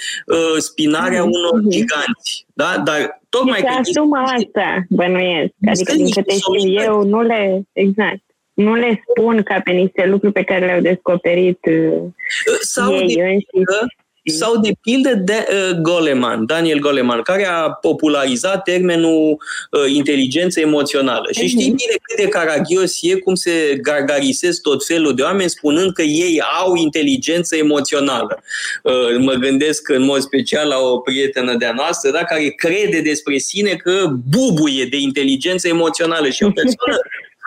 spinarea 0.59 1.21
mm-hmm. 1.21 1.51
unor 1.51 1.61
giganți. 1.69 2.47
Da? 2.53 2.83
Dar 2.85 3.21
Tocmai 3.29 3.59
se 3.61 3.67
asumă 3.67 4.17
asta, 4.17 4.85
bănuiesc. 4.89 5.53
Adică, 5.67 5.93
din 5.93 6.11
câte 6.11 6.35
știu 6.35 6.71
eu, 6.83 7.03
nu 7.03 7.23
le... 7.23 7.63
Exact. 7.73 8.21
Nu 8.53 8.75
le 8.75 9.05
spun 9.09 9.43
ca 9.43 9.61
pe 9.65 9.71
niște 9.71 10.07
lucruri 10.07 10.33
pe 10.33 10.43
care 10.43 10.67
le-au 10.67 10.81
descoperit 10.81 11.59
uh, 11.67 12.03
Sau 12.61 12.93
ei 12.93 13.15
de 13.15 13.23
înșiși. 13.23 13.97
Sau 14.25 14.57
de 14.57 14.73
pildă 14.81 15.15
de 15.15 15.47
uh, 15.51 15.77
Goleman, 15.81 16.47
Daniel 16.47 16.79
Goleman, 16.79 17.23
care 17.23 17.47
a 17.47 17.71
popularizat 17.71 18.63
termenul 18.63 19.43
uh, 19.71 19.93
inteligență 19.95 20.61
emoțională. 20.61 21.29
Uh-huh. 21.29 21.41
Și 21.41 21.47
știi 21.47 21.69
mhm. 21.69 21.77
bine 21.77 21.95
cât 22.03 22.17
de 22.17 22.29
caragios 22.29 22.99
e 23.01 23.15
cum 23.15 23.35
se 23.35 23.79
gargarisesc 23.83 24.61
tot 24.61 24.87
felul 24.87 25.15
de 25.15 25.23
oameni 25.23 25.51
spunând 25.51 25.93
că 25.93 26.03
ei 26.03 26.43
au 26.61 26.75
inteligență 26.75 27.57
emoțională. 27.57 28.43
Uh, 28.83 29.19
mă 29.19 29.33
gândesc 29.33 29.89
în 29.89 30.03
mod 30.03 30.21
special 30.21 30.69
la 30.69 30.79
o 30.79 30.99
prietenă 30.99 31.55
de-a 31.57 31.73
noastră 31.73 32.11
da, 32.11 32.25
care 32.25 32.49
crede 32.49 33.01
despre 33.01 33.39
sine 33.39 33.71
că 33.71 34.09
bubuie 34.29 34.85
de 34.85 34.97
inteligență 34.97 35.69
emoțională 35.69 36.29
și 36.29 36.43
o 36.43 36.51
persoană 36.61 36.99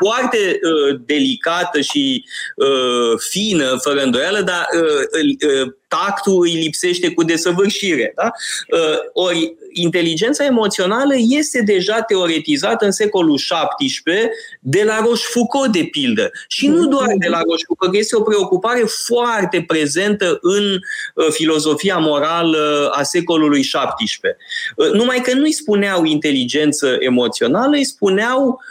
foarte 0.04 0.38
uh, 0.38 1.00
delicată 1.06 1.82
și 1.82 2.26
uh, 2.56 3.20
fină, 3.30 3.78
fără 3.84 4.02
îndoială, 4.02 4.42
dar 4.42 4.66
uh, 4.82 5.62
uh, 5.62 5.74
tactul 5.96 6.42
îi 6.42 6.54
lipsește 6.54 7.12
cu 7.12 7.24
desăvârșire. 7.24 8.14
Da? 8.16 8.32
Uh, 8.78 8.98
ori 9.14 9.56
inteligența 9.74 10.46
emoțională 10.46 11.14
este 11.30 11.62
deja 11.62 12.02
teoretizată 12.02 12.86
în 12.86 12.92
secolul 12.92 13.36
XVII 13.36 14.30
de 14.60 14.84
la 14.84 15.00
Rochefoucauld, 15.00 15.72
de 15.72 15.88
pildă. 15.92 16.32
Și 16.48 16.68
nu 16.68 16.88
doar 16.88 17.08
de 17.18 17.28
la 17.28 17.42
Rochefoucauld, 17.42 17.94
că 17.94 17.98
este 17.98 18.16
o 18.16 18.22
preocupare 18.22 18.84
foarte 19.06 19.64
prezentă 19.68 20.38
în 20.42 20.80
uh, 21.14 21.28
filozofia 21.30 21.98
morală 21.98 22.92
a 22.94 23.04
secolului 23.04 23.62
XVII. 23.62 24.36
Uh, 24.76 24.92
numai 24.92 25.22
că 25.22 25.34
nu 25.34 25.44
îi 25.44 25.54
spuneau 25.54 26.04
inteligență 26.04 26.98
emoțională, 27.00 27.76
îi 27.76 27.86
spuneau 27.86 28.62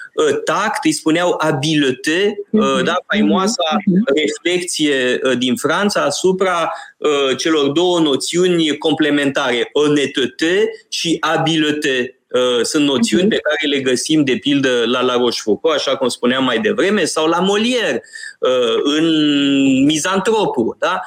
tact, 0.44 0.84
îi 0.84 0.92
spuneau 0.92 1.38
habileté, 1.38 2.38
mhm. 2.50 2.84
da, 2.84 2.96
faimoasa 3.06 3.76
mhm. 3.86 4.04
reflexie 4.14 5.20
din 5.38 5.56
Franța 5.56 6.00
asupra 6.00 6.72
Uh, 7.04 7.13
celor 7.36 7.68
două 7.68 8.00
noțiuni 8.00 8.78
complementare, 8.78 9.68
oneteté 9.72 10.70
și 10.88 11.16
habileté. 11.20 12.18
Uh, 12.30 12.62
sunt 12.62 12.84
noțiuni 12.84 13.22
mhm. 13.22 13.30
pe 13.30 13.40
care 13.42 13.74
le 13.74 13.80
găsim, 13.80 14.24
de 14.24 14.36
pildă, 14.36 14.82
la 14.86 15.02
La 15.02 15.16
Rochefoucauld, 15.16 15.78
așa 15.78 15.96
cum 15.96 16.08
spuneam 16.08 16.44
mai 16.44 16.58
devreme, 16.58 17.04
sau 17.04 17.26
la 17.26 17.46
Molière, 17.46 18.00
uh, 18.38 18.98
în 18.98 19.06
Mizantropul. 19.84 20.76
Da? 20.78 21.00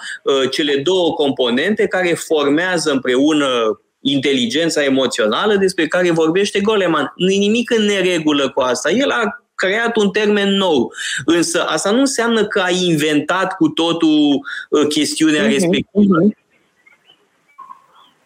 Cele 0.51 0.75
două 0.75 1.13
componente 1.13 1.87
care 1.87 2.13
formează 2.13 2.91
împreună 2.91 3.81
inteligența 4.01 4.83
emoțională 4.83 5.55
despre 5.55 5.87
care 5.87 6.11
vorbește 6.11 6.59
Goleman. 6.59 7.13
Nu 7.15 7.31
e 7.31 7.37
nimic 7.37 7.71
în 7.71 7.85
neregulă 7.85 8.49
cu 8.49 8.59
asta. 8.59 8.91
El 8.91 9.09
a 9.09 9.46
creat 9.57 9.95
un 9.95 10.09
termen 10.09 10.49
nou. 10.49 10.91
Însă 11.25 11.65
asta 11.67 11.91
nu 11.91 11.99
înseamnă 11.99 12.45
că 12.45 12.59
ai 12.59 12.85
inventat 12.89 13.55
cu 13.55 13.67
totul 13.67 14.45
uh, 14.69 14.87
chestiunea 14.89 15.43
uh-huh. 15.43 15.51
respectivă. 15.51 16.17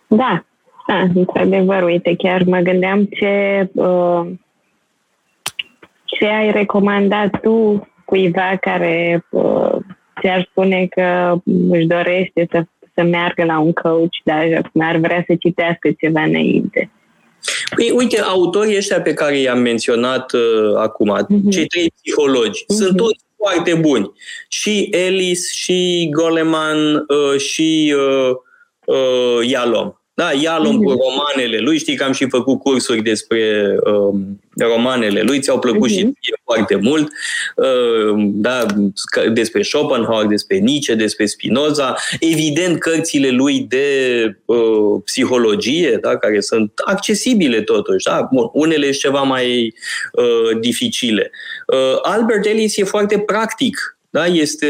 Da, 0.08 0.44
da, 0.88 1.00
într-adevăr, 1.16 1.84
uite, 1.84 2.16
chiar 2.16 2.44
mă 2.44 2.60
gândeam 2.60 3.06
ce, 3.06 3.70
uh, 3.74 4.28
ce 6.06 6.26
ai 6.26 6.52
recomandat 6.52 7.42
tu 7.42 7.88
cuiva 8.06 8.58
care 8.62 9.26
uh, 9.30 9.76
ți-ar 10.20 10.48
spune 10.50 10.86
că 10.86 11.36
își 11.70 11.86
dorește 11.86 12.48
să, 12.52 12.64
să 12.96 13.04
meargă 13.04 13.44
la 13.44 13.60
un 13.60 13.74
coach, 13.74 14.16
dar 14.24 14.72
ar 14.80 14.98
vrea 14.98 15.24
să 15.28 15.36
citească 15.36 15.92
ceva 16.00 16.22
înainte. 16.22 16.90
Păi, 17.76 17.92
uite, 17.92 18.20
autorii 18.20 18.78
ăștia 18.78 19.02
pe 19.02 19.14
care 19.14 19.38
i-am 19.38 19.60
menționat 19.60 20.34
uh, 20.34 20.76
acum, 20.76 21.18
uh-huh. 21.18 21.52
cei 21.52 21.66
trei 21.66 21.94
psihologi, 22.02 22.64
uh-huh. 22.64 22.76
sunt 22.76 22.98
toți 22.98 23.20
foarte 23.38 23.74
buni. 23.74 24.12
Și 24.48 24.88
Ellis, 24.92 25.52
și 25.52 26.10
Goleman, 26.12 26.96
uh, 26.96 27.40
și 27.40 27.96
uh, 27.98 28.36
uh, 28.86 29.48
Yalom. 29.50 29.96
Da, 30.14 30.32
Yalom 30.32 30.76
uh-huh. 30.76 30.84
cu 30.84 30.90
romanele 30.90 31.58
lui, 31.58 31.78
știi 31.78 31.96
că 31.96 32.04
am 32.04 32.12
și 32.12 32.30
făcut 32.30 32.60
cursuri 32.60 33.02
despre 33.02 33.76
uh, 33.84 34.20
romanele 34.58 35.22
lui, 35.22 35.40
ți-au 35.40 35.60
plăcut 35.60 35.90
uh-huh. 35.90 35.94
și 35.94 36.02
ție 36.02 36.14
foarte 36.54 36.76
mult, 36.76 37.12
uh, 37.56 38.14
da, 38.18 38.66
despre 39.34 39.62
Schopenhauer, 39.62 40.26
despre 40.26 40.58
Nietzsche, 40.58 40.96
despre 40.96 41.26
Spinoza, 41.26 41.96
evident 42.20 42.80
cărțile 42.80 43.30
lui 43.30 43.60
de 43.60 43.88
uh, 44.46 45.02
psihologie, 45.06 45.98
da, 46.02 46.18
care 46.18 46.40
sunt 46.40 46.72
accesibile 46.86 47.62
totuși, 47.62 48.06
da, 48.06 48.28
Bun, 48.32 48.50
unele 48.54 48.86
sunt 48.86 48.98
ceva 48.98 49.22
mai 49.22 49.74
uh, 50.12 50.60
dificile. 50.60 51.32
Uh, 51.68 52.00
Albert 52.02 52.46
Ellis 52.46 52.78
e 52.78 52.84
foarte 52.84 53.20
practic 53.20 53.96
da? 54.12 54.26
este 54.26 54.68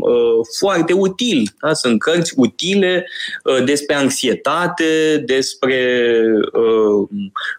uh, 0.00 0.46
foarte 0.58 0.92
util. 0.92 1.42
Da? 1.60 1.72
Sunt 1.72 2.00
cărți 2.00 2.32
utile 2.36 3.06
uh, 3.44 3.64
despre 3.64 3.94
anxietate, 3.94 5.22
despre 5.26 6.04
uh, 6.52 7.08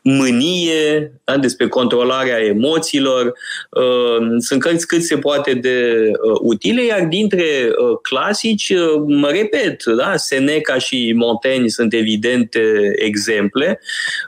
mânie, 0.04 1.14
da? 1.24 1.38
despre 1.38 1.68
controlarea 1.68 2.38
emoțiilor. 2.44 3.34
Uh, 3.70 4.28
sunt 4.38 4.62
cărți 4.62 4.88
cât 4.88 5.04
se 5.04 5.18
poate 5.18 5.54
de 5.54 6.08
uh, 6.12 6.40
utile, 6.42 6.86
iar 6.86 7.06
dintre 7.06 7.44
uh, 7.44 7.98
clasici, 8.02 8.70
uh, 8.70 9.04
mă 9.08 9.30
repet, 9.30 9.84
da? 9.84 10.16
Seneca 10.16 10.78
și 10.78 11.14
Montaigne 11.16 11.68
sunt 11.68 11.94
evidente 11.94 12.62
exemple, 12.96 13.80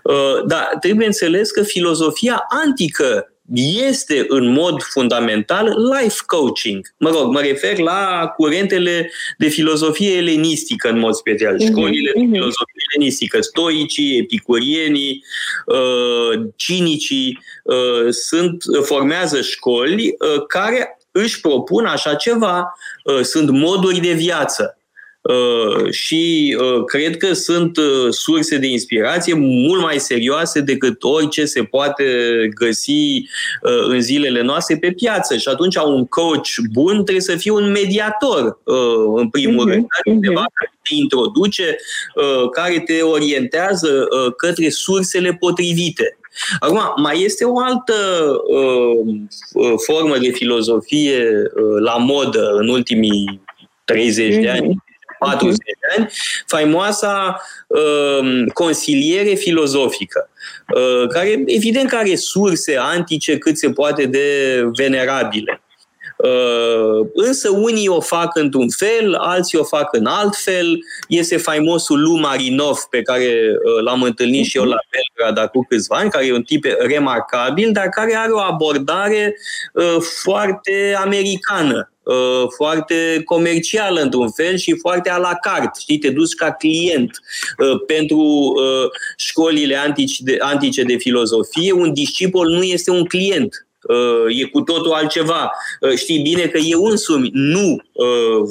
uh, 0.03 0.45
dar 0.47 0.69
trebuie 0.79 1.05
înțeles 1.05 1.51
că 1.51 1.61
filozofia 1.61 2.45
antică 2.65 3.32
este 3.87 4.25
în 4.27 4.51
mod 4.51 4.81
fundamental 4.81 5.75
life 5.93 6.17
coaching. 6.25 6.93
Mă 6.97 7.09
rog, 7.09 7.31
mă 7.31 7.41
refer 7.41 7.77
la 7.77 8.33
curentele 8.37 9.11
de 9.37 9.47
filozofie 9.47 10.17
elenistică 10.17 10.89
în 10.89 10.99
mod 10.99 11.13
special, 11.13 11.55
uh-huh. 11.55 11.67
școlile 11.67 12.11
de 12.15 12.19
mhm. 12.19 12.31
filozofie 12.31 12.81
elenistică, 12.93 13.41
stoicii, 13.41 14.17
epicurienii, 14.17 15.23
uh, 15.65 16.41
cinicii, 16.55 17.39
uh, 17.63 18.09
sunt, 18.09 18.63
formează 18.83 19.41
școli 19.41 20.07
uh, 20.07 20.45
care 20.47 20.97
își 21.11 21.41
propun 21.41 21.85
așa 21.85 22.15
ceva, 22.15 22.73
sunt 23.21 23.49
moduri 23.49 23.99
de 23.99 24.11
viață 24.11 24.77
Uh, 24.77 24.82
și 25.91 26.55
uh, 26.59 26.83
cred 26.85 27.17
că 27.17 27.33
sunt 27.33 27.77
uh, 27.77 28.07
surse 28.09 28.57
de 28.57 28.67
inspirație 28.67 29.33
mult 29.33 29.81
mai 29.81 29.99
serioase 29.99 30.61
decât 30.61 31.03
orice 31.03 31.45
se 31.45 31.63
poate 31.63 32.03
găsi 32.55 33.25
în 33.61 34.01
zilele 34.01 34.41
noastre 34.41 34.77
pe 34.77 34.91
piață. 34.91 35.37
Și 35.37 35.47
atunci 35.47 35.75
un 35.75 36.05
coach 36.05 36.49
bun 36.71 36.93
trebuie 36.93 37.21
să 37.21 37.35
fie 37.35 37.51
un 37.51 37.71
mediator, 37.71 38.59
în 39.15 39.29
primul 39.29 39.69
uh-huh, 39.69 39.73
rând, 39.73 39.85
cineva 40.05 40.41
uh-huh. 40.41 40.53
care 40.53 40.71
te 40.81 40.95
introduce, 40.95 41.75
care 42.51 42.79
te 42.79 43.01
orientează 43.01 44.07
către 44.37 44.69
sursele 44.69 45.37
potrivite. 45.39 46.17
Acum, 46.59 46.81
mai 46.95 47.21
este 47.21 47.45
o 47.45 47.59
altă 47.59 47.93
uh, 48.47 49.73
formă 49.85 50.17
de 50.17 50.29
filozofie 50.29 51.27
uh, 51.27 51.79
la 51.79 51.95
modă 51.97 52.51
în 52.55 52.69
ultimii 52.69 53.41
30 53.85 54.35
de 54.35 54.49
ani, 54.49 54.83
40 55.23 55.57
de 55.57 55.95
ani, 55.97 56.09
faimoasa 56.47 57.41
uh, 57.67 58.43
consiliere 58.53 59.33
filozofică, 59.33 60.29
uh, 60.75 61.07
care 61.09 61.43
evident 61.45 61.89
că 61.89 61.95
are 61.95 62.15
surse 62.15 62.77
antice 62.77 63.37
cât 63.37 63.57
se 63.57 63.69
poate 63.69 64.05
de 64.05 64.61
venerabile. 64.75 65.63
Uh, 66.17 67.07
însă 67.13 67.49
unii 67.49 67.87
o 67.87 68.01
fac 68.01 68.35
într-un 68.35 68.69
fel, 68.69 69.13
alții 69.13 69.57
o 69.57 69.63
fac 69.63 69.93
în 69.93 70.05
alt 70.05 70.35
fel. 70.35 70.79
Este 71.07 71.37
faimosul 71.37 72.01
Lu 72.01 72.13
Marinov, 72.13 72.77
pe 72.89 73.01
care 73.01 73.25
uh, 73.25 73.83
l-am 73.83 74.03
întâlnit 74.03 74.45
și 74.45 74.57
eu 74.57 74.63
la 74.63 74.77
Belgrad 74.91 75.45
acum 75.45 75.65
câțiva 75.69 75.95
ani, 75.95 76.09
care 76.09 76.25
e 76.25 76.33
un 76.33 76.43
tip 76.43 76.65
remarcabil, 76.79 77.71
dar 77.71 77.89
care 77.89 78.15
are 78.15 78.31
o 78.31 78.39
abordare 78.39 79.35
uh, 79.73 79.97
foarte 80.21 80.95
americană 81.03 81.87
Uh, 81.87 81.92
foarte 82.55 83.21
comercială 83.25 84.01
într-un 84.01 84.31
fel 84.31 84.57
și 84.57 84.77
foarte 84.79 85.09
a 85.09 85.17
la 85.17 85.33
carte. 85.41 85.79
Știi, 85.79 85.97
te 85.97 86.09
duci 86.09 86.33
ca 86.33 86.51
client 86.51 87.19
uh, 87.57 87.81
pentru 87.87 88.17
uh, 88.17 88.89
școlile 89.17 89.75
antice 89.75 90.23
de, 90.23 90.37
antice 90.39 90.83
de 90.83 90.95
filozofie. 90.95 91.71
Un 91.71 91.93
discipol 91.93 92.47
nu 92.47 92.63
este 92.63 92.91
un 92.91 93.05
client. 93.05 93.67
E 94.29 94.43
cu 94.43 94.61
totul 94.61 94.91
altceva. 94.91 95.51
Știi 95.95 96.19
bine 96.19 96.47
că 96.47 96.57
eu 96.57 96.83
însumi 96.83 97.29
nu 97.33 97.81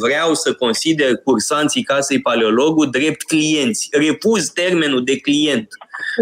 vreau 0.00 0.35
să 0.35 0.52
consider 0.52 1.16
cursanții 1.16 1.83
casei 1.83 2.20
paleologul 2.20 2.90
drept 2.90 3.22
clienți. 3.22 3.88
Refuz 3.90 4.48
termenul 4.48 5.05
de 5.05 5.16
client. 5.16 5.68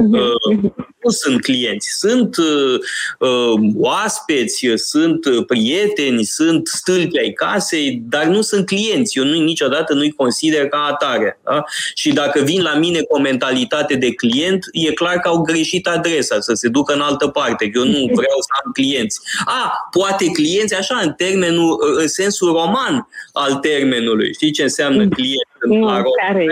Uh-huh. 0.03 0.91
Nu 1.03 1.11
sunt 1.11 1.43
clienți, 1.43 1.89
sunt 1.99 2.37
uh, 2.37 2.79
uh, 3.19 3.71
oaspeți, 3.77 4.67
sunt 4.75 5.27
prieteni, 5.47 6.25
sunt 6.25 6.67
stâlpi 6.67 7.19
ai 7.19 7.33
casei, 7.33 8.03
dar 8.09 8.25
nu 8.25 8.41
sunt 8.41 8.67
clienți. 8.67 9.19
Eu 9.19 9.25
nu, 9.25 9.41
niciodată 9.41 9.95
nu-i 9.95 10.13
consider 10.13 10.69
ca 10.69 10.89
atare. 10.91 11.41
Da? 11.45 11.65
Și 11.95 12.13
dacă 12.13 12.41
vin 12.41 12.63
la 12.63 12.75
mine 12.75 13.01
cu 13.01 13.17
o 13.17 13.21
mentalitate 13.21 13.95
de 13.95 14.15
client, 14.15 14.65
e 14.73 14.93
clar 14.93 15.17
că 15.17 15.29
au 15.29 15.41
greșit 15.43 15.87
adresa, 15.87 16.41
să 16.41 16.53
se 16.55 16.69
ducă 16.69 16.95
în 16.95 17.01
altă 17.01 17.29
parte, 17.29 17.71
că 17.71 17.79
eu 17.79 17.85
nu 17.85 18.05
vreau 18.21 18.41
să 18.41 18.61
am 18.65 18.73
clienți. 18.73 19.21
A, 19.45 19.89
poate 19.91 20.27
clienți 20.27 20.75
așa, 20.75 21.01
în 21.03 21.13
termenul, 21.13 21.97
în 22.01 22.09
sensul 22.09 22.53
roman 22.53 23.09
al 23.33 23.55
termenului. 23.55 24.35
Știi 24.35 24.51
ce 24.51 24.63
înseamnă 24.63 25.09
client? 25.09 25.49
Nu, 25.61 25.87
care 26.27 26.47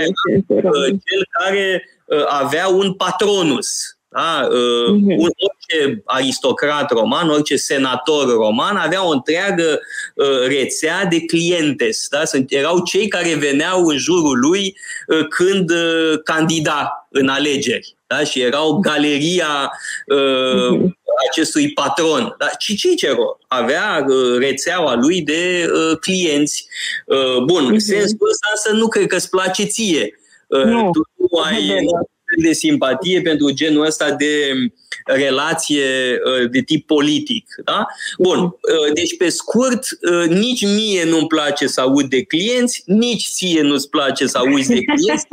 Cel 1.05 1.29
care 1.45 1.83
Uh, 2.09 2.25
avea 2.29 2.69
un 2.69 2.93
patronus. 2.93 3.69
Da? 4.09 4.47
Uh-huh. 4.47 5.17
Un, 5.17 5.31
orice 5.37 6.03
aristocrat 6.05 6.91
roman, 6.91 7.29
orice 7.29 7.57
senator 7.57 8.33
roman 8.33 8.77
avea 8.77 9.07
o 9.07 9.11
întreagă 9.11 9.81
uh, 10.15 10.47
rețea 10.47 11.05
de 11.05 11.21
clientes. 11.25 12.07
Da? 12.11 12.25
Sunt, 12.25 12.53
erau 12.53 12.83
cei 12.83 13.09
care 13.09 13.35
veneau 13.35 13.85
în 13.85 13.97
jurul 13.97 14.39
lui 14.39 14.77
uh, 15.07 15.27
când 15.29 15.71
uh, 15.71 16.19
candida 16.25 17.09
în 17.11 17.29
alegeri. 17.29 17.97
Da? 18.07 18.25
Și 18.25 18.41
erau 18.41 18.79
galeria 18.79 19.71
uh, 20.07 20.79
uh-huh. 20.79 20.98
Acestui 21.31 21.73
patron. 21.73 22.35
Da? 22.39 22.49
Și 22.59 22.77
Cicero 22.77 23.39
avea 23.49 24.05
uh, 24.09 24.39
rețeaua 24.39 24.95
lui 24.95 25.23
de 25.23 25.71
uh, 25.73 25.99
clienți. 26.01 26.67
Uh, 27.07 27.43
bun, 27.45 27.75
uh-huh. 27.75 27.79
sensul 27.79 28.29
ăsta 28.31 28.49
însă 28.55 28.79
nu 28.81 28.89
cred 28.89 29.07
că 29.07 29.17
îți 29.17 29.31
place 29.31 29.65
ție. 29.65 30.21
Uh, 30.47 30.65
nu. 30.65 30.91
Tu 30.91 31.03
nu 31.17 31.39
ai 31.39 31.85
de 32.43 32.53
simpatie 32.53 33.21
pentru 33.23 33.51
genul 33.51 33.87
ăsta 33.87 34.11
de 34.11 34.53
relație 35.05 36.19
uh, 36.25 36.51
de 36.51 36.61
tip 36.61 36.87
politic. 36.87 37.47
Da? 37.65 37.87
Bun, 38.19 38.39
uh, 38.39 38.93
deci 38.95 39.17
pe 39.17 39.29
scurt, 39.29 39.87
nici 40.29 40.63
mie 40.63 41.05
nu-mi 41.05 41.27
place 41.27 41.67
să 41.67 41.81
aud 41.81 42.09
de 42.09 42.23
clienți, 42.23 42.83
nici 42.87 43.29
ție 43.33 43.63
nu-ți 43.63 43.89
place 43.89 44.27
să 44.27 44.39
auzi 44.39 44.69
de 44.69 44.81
clienți, 44.81 45.27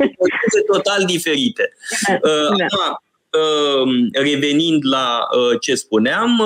sunt 0.50 0.64
total 0.72 1.04
diferite. 1.04 1.72
Da. 2.20 3.00
Revenind 4.12 4.82
la 4.84 5.26
ce 5.60 5.74
spuneam, 5.74 6.42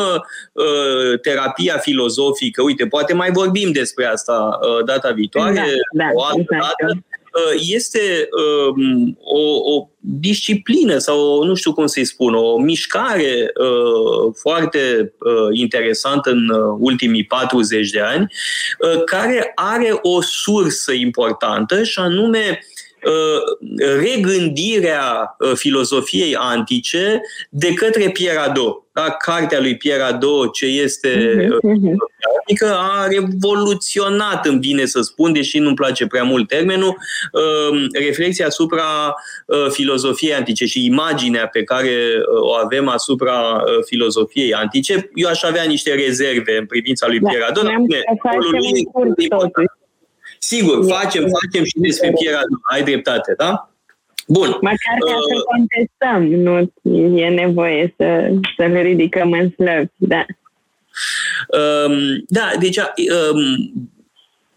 terapia 1.22 1.78
filozofică, 1.78 2.62
uite, 2.62 2.86
poate 2.86 3.14
mai 3.14 3.30
vorbim 3.30 3.72
despre 3.72 4.04
asta 4.04 4.58
data 4.84 5.10
viitoare, 5.10 5.54
da, 5.54 6.04
da, 6.04 6.10
o 6.14 6.22
altă 6.22 6.40
exact. 6.40 6.74
dată 6.78 7.04
Uh, 7.32 7.62
este 7.68 8.28
um, 8.70 9.18
o, 9.22 9.74
o 9.74 9.88
disciplină 9.98 10.98
sau 10.98 11.42
nu 11.44 11.54
știu 11.54 11.72
cum 11.72 11.86
să-i 11.86 12.04
spun, 12.04 12.34
o 12.34 12.58
mișcare 12.58 13.52
uh, 13.60 14.34
foarte 14.36 15.12
uh, 15.18 15.58
interesantă 15.58 16.30
în 16.30 16.50
ultimii 16.78 17.24
40 17.24 17.90
de 17.90 18.00
ani, 18.00 18.32
care 19.04 19.52
are 19.54 19.98
o 20.02 20.22
sursă 20.22 20.92
importantă 20.92 21.82
și 21.82 21.98
anume 21.98 22.60
regândirea 23.98 25.36
filozofiei 25.54 26.36
antice 26.36 27.20
de 27.50 27.72
către 27.72 28.10
Pierre 28.10 28.38
Hadot 28.38 28.84
da, 28.92 29.10
cartea 29.10 29.60
lui 29.60 29.76
Pierre 29.76 30.02
Hadot, 30.02 30.52
ce 30.52 30.66
este 30.66 31.48
adică 32.44 32.76
a 32.76 33.06
revoluționat, 33.06 34.46
îmi 34.46 34.60
vine 34.60 34.84
să 34.84 35.00
spun, 35.00 35.32
deși 35.32 35.58
nu-mi 35.58 35.74
place 35.74 36.06
prea 36.06 36.22
mult 36.22 36.48
termenul, 36.48 36.96
um, 37.32 37.86
reflexia 37.92 38.46
asupra 38.46 39.14
uh, 39.46 39.66
filozofiei 39.68 40.34
antice 40.34 40.66
și 40.66 40.84
imaginea 40.84 41.46
pe 41.46 41.62
care 41.62 41.90
uh, 41.90 42.40
o 42.42 42.52
avem 42.52 42.88
asupra 42.88 43.32
uh, 43.32 43.84
filozofiei 43.84 44.54
antice. 44.54 45.10
Eu 45.14 45.28
aș 45.28 45.42
avea 45.42 45.62
niște 45.62 45.94
rezerve 45.94 46.56
în 46.58 46.66
privința 46.66 47.06
lui 47.06 47.20
Pierre 47.20 47.44
Hadot. 47.44 47.66
Sigur, 50.42 50.84
facem, 50.88 51.28
facem 51.42 51.64
și 51.64 51.78
despre 51.78 52.12
Pierre 52.18 52.36
Hadot. 52.36 52.60
Ai 52.72 52.82
dreptate, 52.82 53.34
da? 53.36 53.70
Bun. 54.26 54.48
Măcar 54.60 54.96
ca 55.06 55.16
uh, 55.16 55.22
să 55.32 55.42
contestăm, 55.50 56.22
nu 56.82 57.18
e 57.18 57.28
nevoie 57.28 57.94
să, 57.96 58.30
să 58.56 58.66
le 58.66 58.80
ridicăm 58.80 59.32
în 59.32 59.50
slăbi, 59.50 59.90
da. 59.96 60.24
Um, 61.86 62.24
da, 62.28 62.50
deci 62.60 62.76
um, 62.76 63.72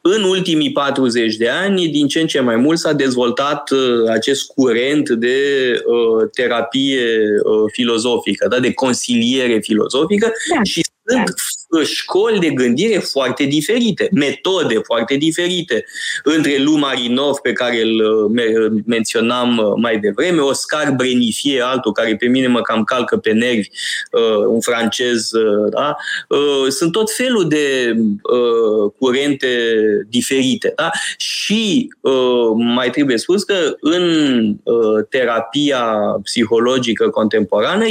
în 0.01 0.23
ultimii 0.23 0.71
40 0.71 1.35
de 1.35 1.49
ani, 1.49 1.87
din 1.87 2.07
ce 2.07 2.19
în 2.19 2.27
ce 2.27 2.39
mai 2.39 2.55
mult 2.55 2.79
s-a 2.79 2.93
dezvoltat 2.93 3.69
uh, 3.71 4.09
acest 4.09 4.45
curent 4.45 5.09
de 5.09 5.37
uh, 5.85 6.29
terapie 6.33 7.05
uh, 7.43 7.71
filozofică, 7.71 8.47
da, 8.47 8.59
de 8.59 8.73
consiliere 8.73 9.59
filozofică 9.59 10.31
da. 10.55 10.63
și 10.63 10.81
sunt 11.05 11.25
da. 11.25 11.33
Școli 11.81 12.39
de 12.39 12.49
gândire 12.49 12.97
foarte 12.97 13.43
diferite, 13.43 14.09
metode 14.11 14.79
foarte 14.83 15.15
diferite. 15.15 15.85
Între 16.23 16.57
Lu 16.57 16.71
Marinov, 16.71 17.37
pe 17.37 17.51
care 17.51 17.81
îl 17.81 18.25
uh, 18.25 18.81
menționam 18.85 19.57
uh, 19.57 19.73
mai 19.81 19.99
devreme, 19.99 20.41
Oscar 20.41 20.93
Brenifie, 20.95 21.61
altul 21.61 21.91
care 21.91 22.15
pe 22.15 22.27
mine 22.27 22.47
mă 22.47 22.61
cam 22.61 22.83
calcă 22.83 23.17
pe 23.17 23.31
nervi, 23.31 23.69
uh, 24.11 24.45
un 24.47 24.59
francez, 24.61 25.31
da? 25.69 25.95
sunt 26.69 26.91
tot 26.91 27.11
felul 27.11 27.47
de 27.47 27.95
curente 28.99 29.47
diferite. 30.09 30.73
Da? 30.75 30.89
Și 31.17 31.87
mai 32.53 32.89
trebuie 32.89 33.17
spus 33.17 33.43
că 33.43 33.55
în 33.79 34.55
terapia 35.09 35.83
psihologică 36.23 37.09
contemporană 37.09 37.85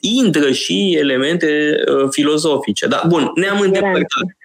intră 0.00 0.50
și 0.50 0.96
elemente 0.98 1.46
uh, 1.46 2.08
filozofice. 2.10 2.86
Da, 2.86 3.02
bun, 3.08 3.30
ne-am 3.34 3.60
îndepărtat. 3.60 4.36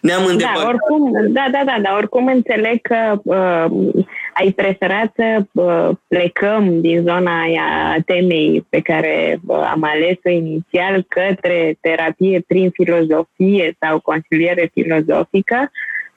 Ne-am 0.00 0.24
da, 0.24 0.30
îndepărtat. 0.30 0.62
Da, 0.62 0.68
oricum, 0.68 1.32
da, 1.32 1.48
da, 1.50 1.62
da, 1.64 1.78
dar 1.82 1.96
oricum 1.96 2.26
înțeleg 2.26 2.80
că 2.80 3.20
uh, 3.24 4.04
ai 4.34 4.52
preferat 4.52 5.12
să 5.14 5.42
uh, 5.52 5.88
plecăm 6.08 6.80
din 6.80 7.02
zona 7.02 7.40
aia 7.40 7.96
temei 8.06 8.66
pe 8.68 8.80
care 8.80 9.40
uh, 9.46 9.68
am 9.72 9.82
ales-o 9.82 10.30
inițial 10.30 11.04
către 11.08 11.78
terapie 11.80 12.44
prin 12.46 12.70
filozofie 12.70 13.76
sau 13.80 14.00
consiliere 14.00 14.70
filozofică, 14.72 15.70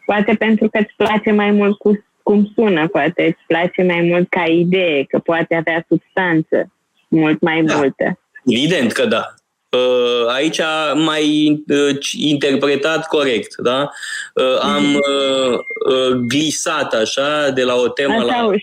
poate 0.06 0.34
pentru 0.34 0.70
că 0.70 0.78
îți 0.78 0.94
place 0.96 1.32
mai 1.32 1.52
mult 1.52 1.78
cu, 1.78 2.04
cum 2.24 2.52
sună, 2.56 2.88
poate 2.88 3.26
îți 3.26 3.44
place 3.48 3.84
mai 3.84 4.02
mult 4.02 4.30
ca 4.30 4.44
idee, 4.44 5.04
că 5.04 5.20
poate 5.20 5.56
avea 5.56 5.86
substanță 5.88 6.72
mult 7.08 7.42
mai 7.42 7.64
da. 7.64 7.76
multă. 7.76 8.20
Evident 8.46 8.92
că 8.92 9.06
da. 9.06 9.34
Uh, 9.78 10.28
aici 10.28 10.62
mai 10.94 11.50
uh, 11.68 11.98
interpretat 12.18 13.08
corect, 13.08 13.56
da? 13.56 13.92
Uh, 14.34 14.60
am 14.62 14.84
mhm. 14.84 16.28
glisat 16.28 16.94
așa 16.94 17.50
de 17.50 17.64
la 17.64 17.76
o 17.76 17.88
temă 17.88 18.14
așa 18.14 18.24
la 18.24 18.34
alta. 18.34 18.58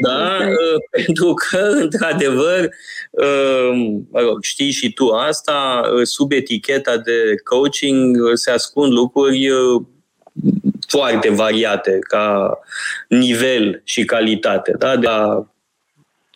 Da? 0.00 0.38
Pentru 0.90 1.34
că, 1.34 1.58
într-adevăr, 1.58 2.68
mă 4.10 4.20
rog, 4.20 4.42
știi 4.42 4.70
și 4.70 4.92
tu 4.92 5.08
asta, 5.08 5.82
sub 6.02 6.32
eticheta 6.32 6.96
de 6.96 7.34
coaching 7.44 8.16
se 8.34 8.50
ascund 8.50 8.92
lucruri 8.92 9.50
foarte 10.88 11.30
variate 11.30 11.98
ca 12.00 12.58
nivel 13.08 13.80
și 13.84 14.04
calitate, 14.04 14.74
da? 14.78 14.96
de 14.96 15.06
la 15.06 15.46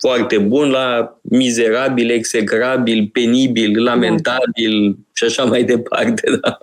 foarte 0.06 0.38
bun 0.38 0.70
la 0.70 1.18
mizerabil, 1.22 2.10
execrabil, 2.10 3.08
penibil, 3.12 3.82
lamentabil 3.82 4.90
da. 4.90 5.02
și 5.12 5.24
așa 5.24 5.44
mai 5.44 5.62
departe. 5.62 6.22
Da. 6.38 6.58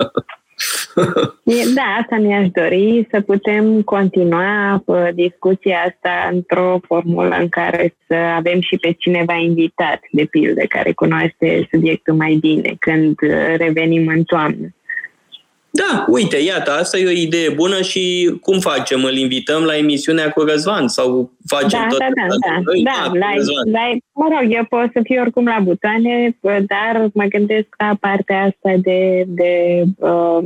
Da, 1.76 1.98
asta 2.02 2.16
mi-aș 2.16 2.48
dori, 2.50 3.08
să 3.12 3.22
putem 3.22 3.82
continua 3.82 4.84
discuția 5.14 5.78
asta 5.88 6.30
într-o 6.32 6.80
formulă 6.88 7.38
în 7.40 7.50
care 7.50 7.96
să 8.08 8.14
avem 8.14 8.62
și 8.62 8.76
pe 8.76 8.96
cineva 8.98 9.34
invitat, 9.34 10.00
de 10.12 10.26
pildă, 10.26 10.62
care 10.70 10.92
cunoaște 10.92 11.68
subiectul 11.72 12.14
mai 12.14 12.38
bine 12.40 12.76
când 12.80 13.16
revenim 13.58 14.08
în 14.08 14.24
toamnă. 14.24 14.68
Da, 15.76 16.06
uite, 16.08 16.38
iată, 16.38 16.72
asta 16.72 16.98
e 16.98 17.08
o 17.08 17.10
idee 17.10 17.50
bună 17.50 17.82
și 17.82 18.34
cum 18.42 18.60
facem? 18.60 19.04
Îl 19.04 19.16
invităm 19.18 19.64
la 19.64 19.78
emisiunea 19.78 20.32
cu 20.32 20.42
Răzvan 20.42 20.88
sau 20.88 21.32
facem 21.46 21.80
da, 21.80 21.88
tot? 21.88 22.00
Da, 22.00 22.06
da, 22.16 22.28
da, 22.28 22.62
da, 22.64 22.82
da, 22.84 23.20
la, 23.20 23.34
la, 23.72 23.98
mă 24.14 24.28
rog, 24.32 24.54
eu 24.54 24.66
pot 24.70 24.90
să 24.94 25.00
fiu 25.04 25.22
oricum 25.22 25.46
la 25.46 25.60
butoane, 25.64 26.38
dar 26.42 27.10
mă 27.14 27.24
gândesc 27.24 27.68
la 27.78 27.98
partea 28.00 28.42
asta 28.42 28.74
de, 28.82 29.24
de 29.28 29.84
uh, 29.96 30.44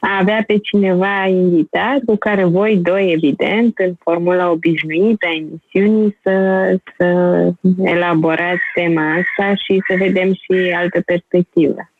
a 0.00 0.18
avea 0.18 0.44
pe 0.46 0.58
cineva 0.58 1.26
invitat 1.26 1.98
cu 2.06 2.16
care 2.16 2.44
voi 2.44 2.76
doi, 2.76 3.12
evident, 3.12 3.78
în 3.78 3.94
formula 3.98 4.50
obișnuită 4.50 5.26
a 5.26 5.34
emisiunii 5.34 6.16
să, 6.22 6.34
să 6.96 7.08
elaborați 7.82 8.62
tema 8.74 9.12
asta 9.12 9.54
și 9.54 9.82
să 9.88 9.94
vedem 9.98 10.32
și 10.32 10.72
altă 10.76 11.00
perspectivă. 11.06 11.90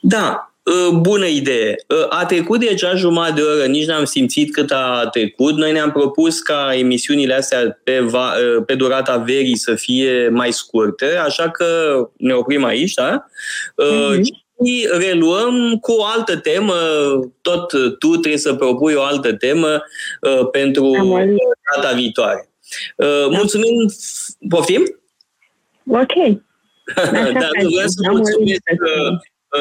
Da, 0.00 0.26
Ă, 0.32 0.49
bună 0.92 1.26
idee. 1.26 1.84
Ă, 1.90 2.06
a 2.08 2.26
trecut 2.26 2.60
deja 2.60 2.94
jumătate 2.94 3.32
de 3.32 3.40
oră, 3.40 3.64
nici 3.64 3.86
n-am 3.86 4.04
simțit 4.04 4.52
cât 4.52 4.70
a 4.70 5.08
trecut. 5.12 5.56
Noi 5.56 5.72
ne-am 5.72 5.92
propus 5.92 6.40
ca 6.40 6.70
emisiunile 6.74 7.34
astea 7.34 7.80
pe, 7.84 8.00
va, 8.00 8.32
ă, 8.56 8.60
pe 8.60 8.74
durata 8.74 9.16
verii 9.16 9.56
să 9.56 9.74
fie 9.74 10.28
mai 10.28 10.52
scurte, 10.52 11.16
așa 11.16 11.50
că 11.50 11.66
ne 12.16 12.34
oprim 12.34 12.64
aici, 12.64 12.94
da? 12.94 13.26
Mm-hmm. 13.84 14.20
Și 14.64 14.88
reluăm 14.98 15.78
cu 15.80 15.92
o 15.92 16.04
altă 16.04 16.36
temă. 16.36 16.74
Tot 17.40 17.68
tu 17.98 18.08
trebuie 18.08 18.36
să 18.36 18.54
propui 18.54 18.94
o 18.94 19.02
altă 19.02 19.32
temă 19.32 19.82
pentru 20.50 20.96
data 21.76 21.92
viitoare. 21.94 22.50
Mulțumim. 23.30 23.92
Poftim? 24.48 25.00
Ok. 25.86 26.40
da, 27.40 27.48
vreau 27.52 27.86
să 27.86 28.08
mulțumesc 28.10 28.60
Uh, 28.70 29.18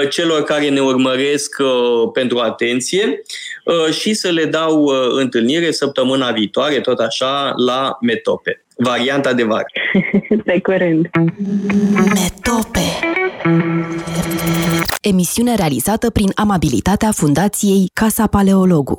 celor 0.10 0.44
care 0.44 0.70
ne 0.70 0.80
urmăresc 0.80 1.58
uh, 1.60 2.10
pentru 2.14 2.38
atenție 2.38 3.22
uh, 3.64 3.94
și 3.94 4.14
să 4.14 4.30
le 4.30 4.46
dau 4.46 4.86
întâlnire 5.12 5.72
săptămâna 5.72 6.32
viitoare, 6.32 6.80
tot 6.80 7.00
așa, 7.00 7.54
la 7.56 7.98
Metope. 8.02 8.64
Varianta 8.78 9.34
de 9.34 9.44
vară. 9.44 9.66
Pe 10.46 10.60
curând. 10.62 11.10
Metope. 11.94 12.80
Emisiune 15.02 15.56
realizată 15.56 16.10
prin 16.10 16.32
amabilitatea 16.36 17.12
Fundației 17.12 17.90
Casa 17.94 18.28
Paleologu. 18.28 18.98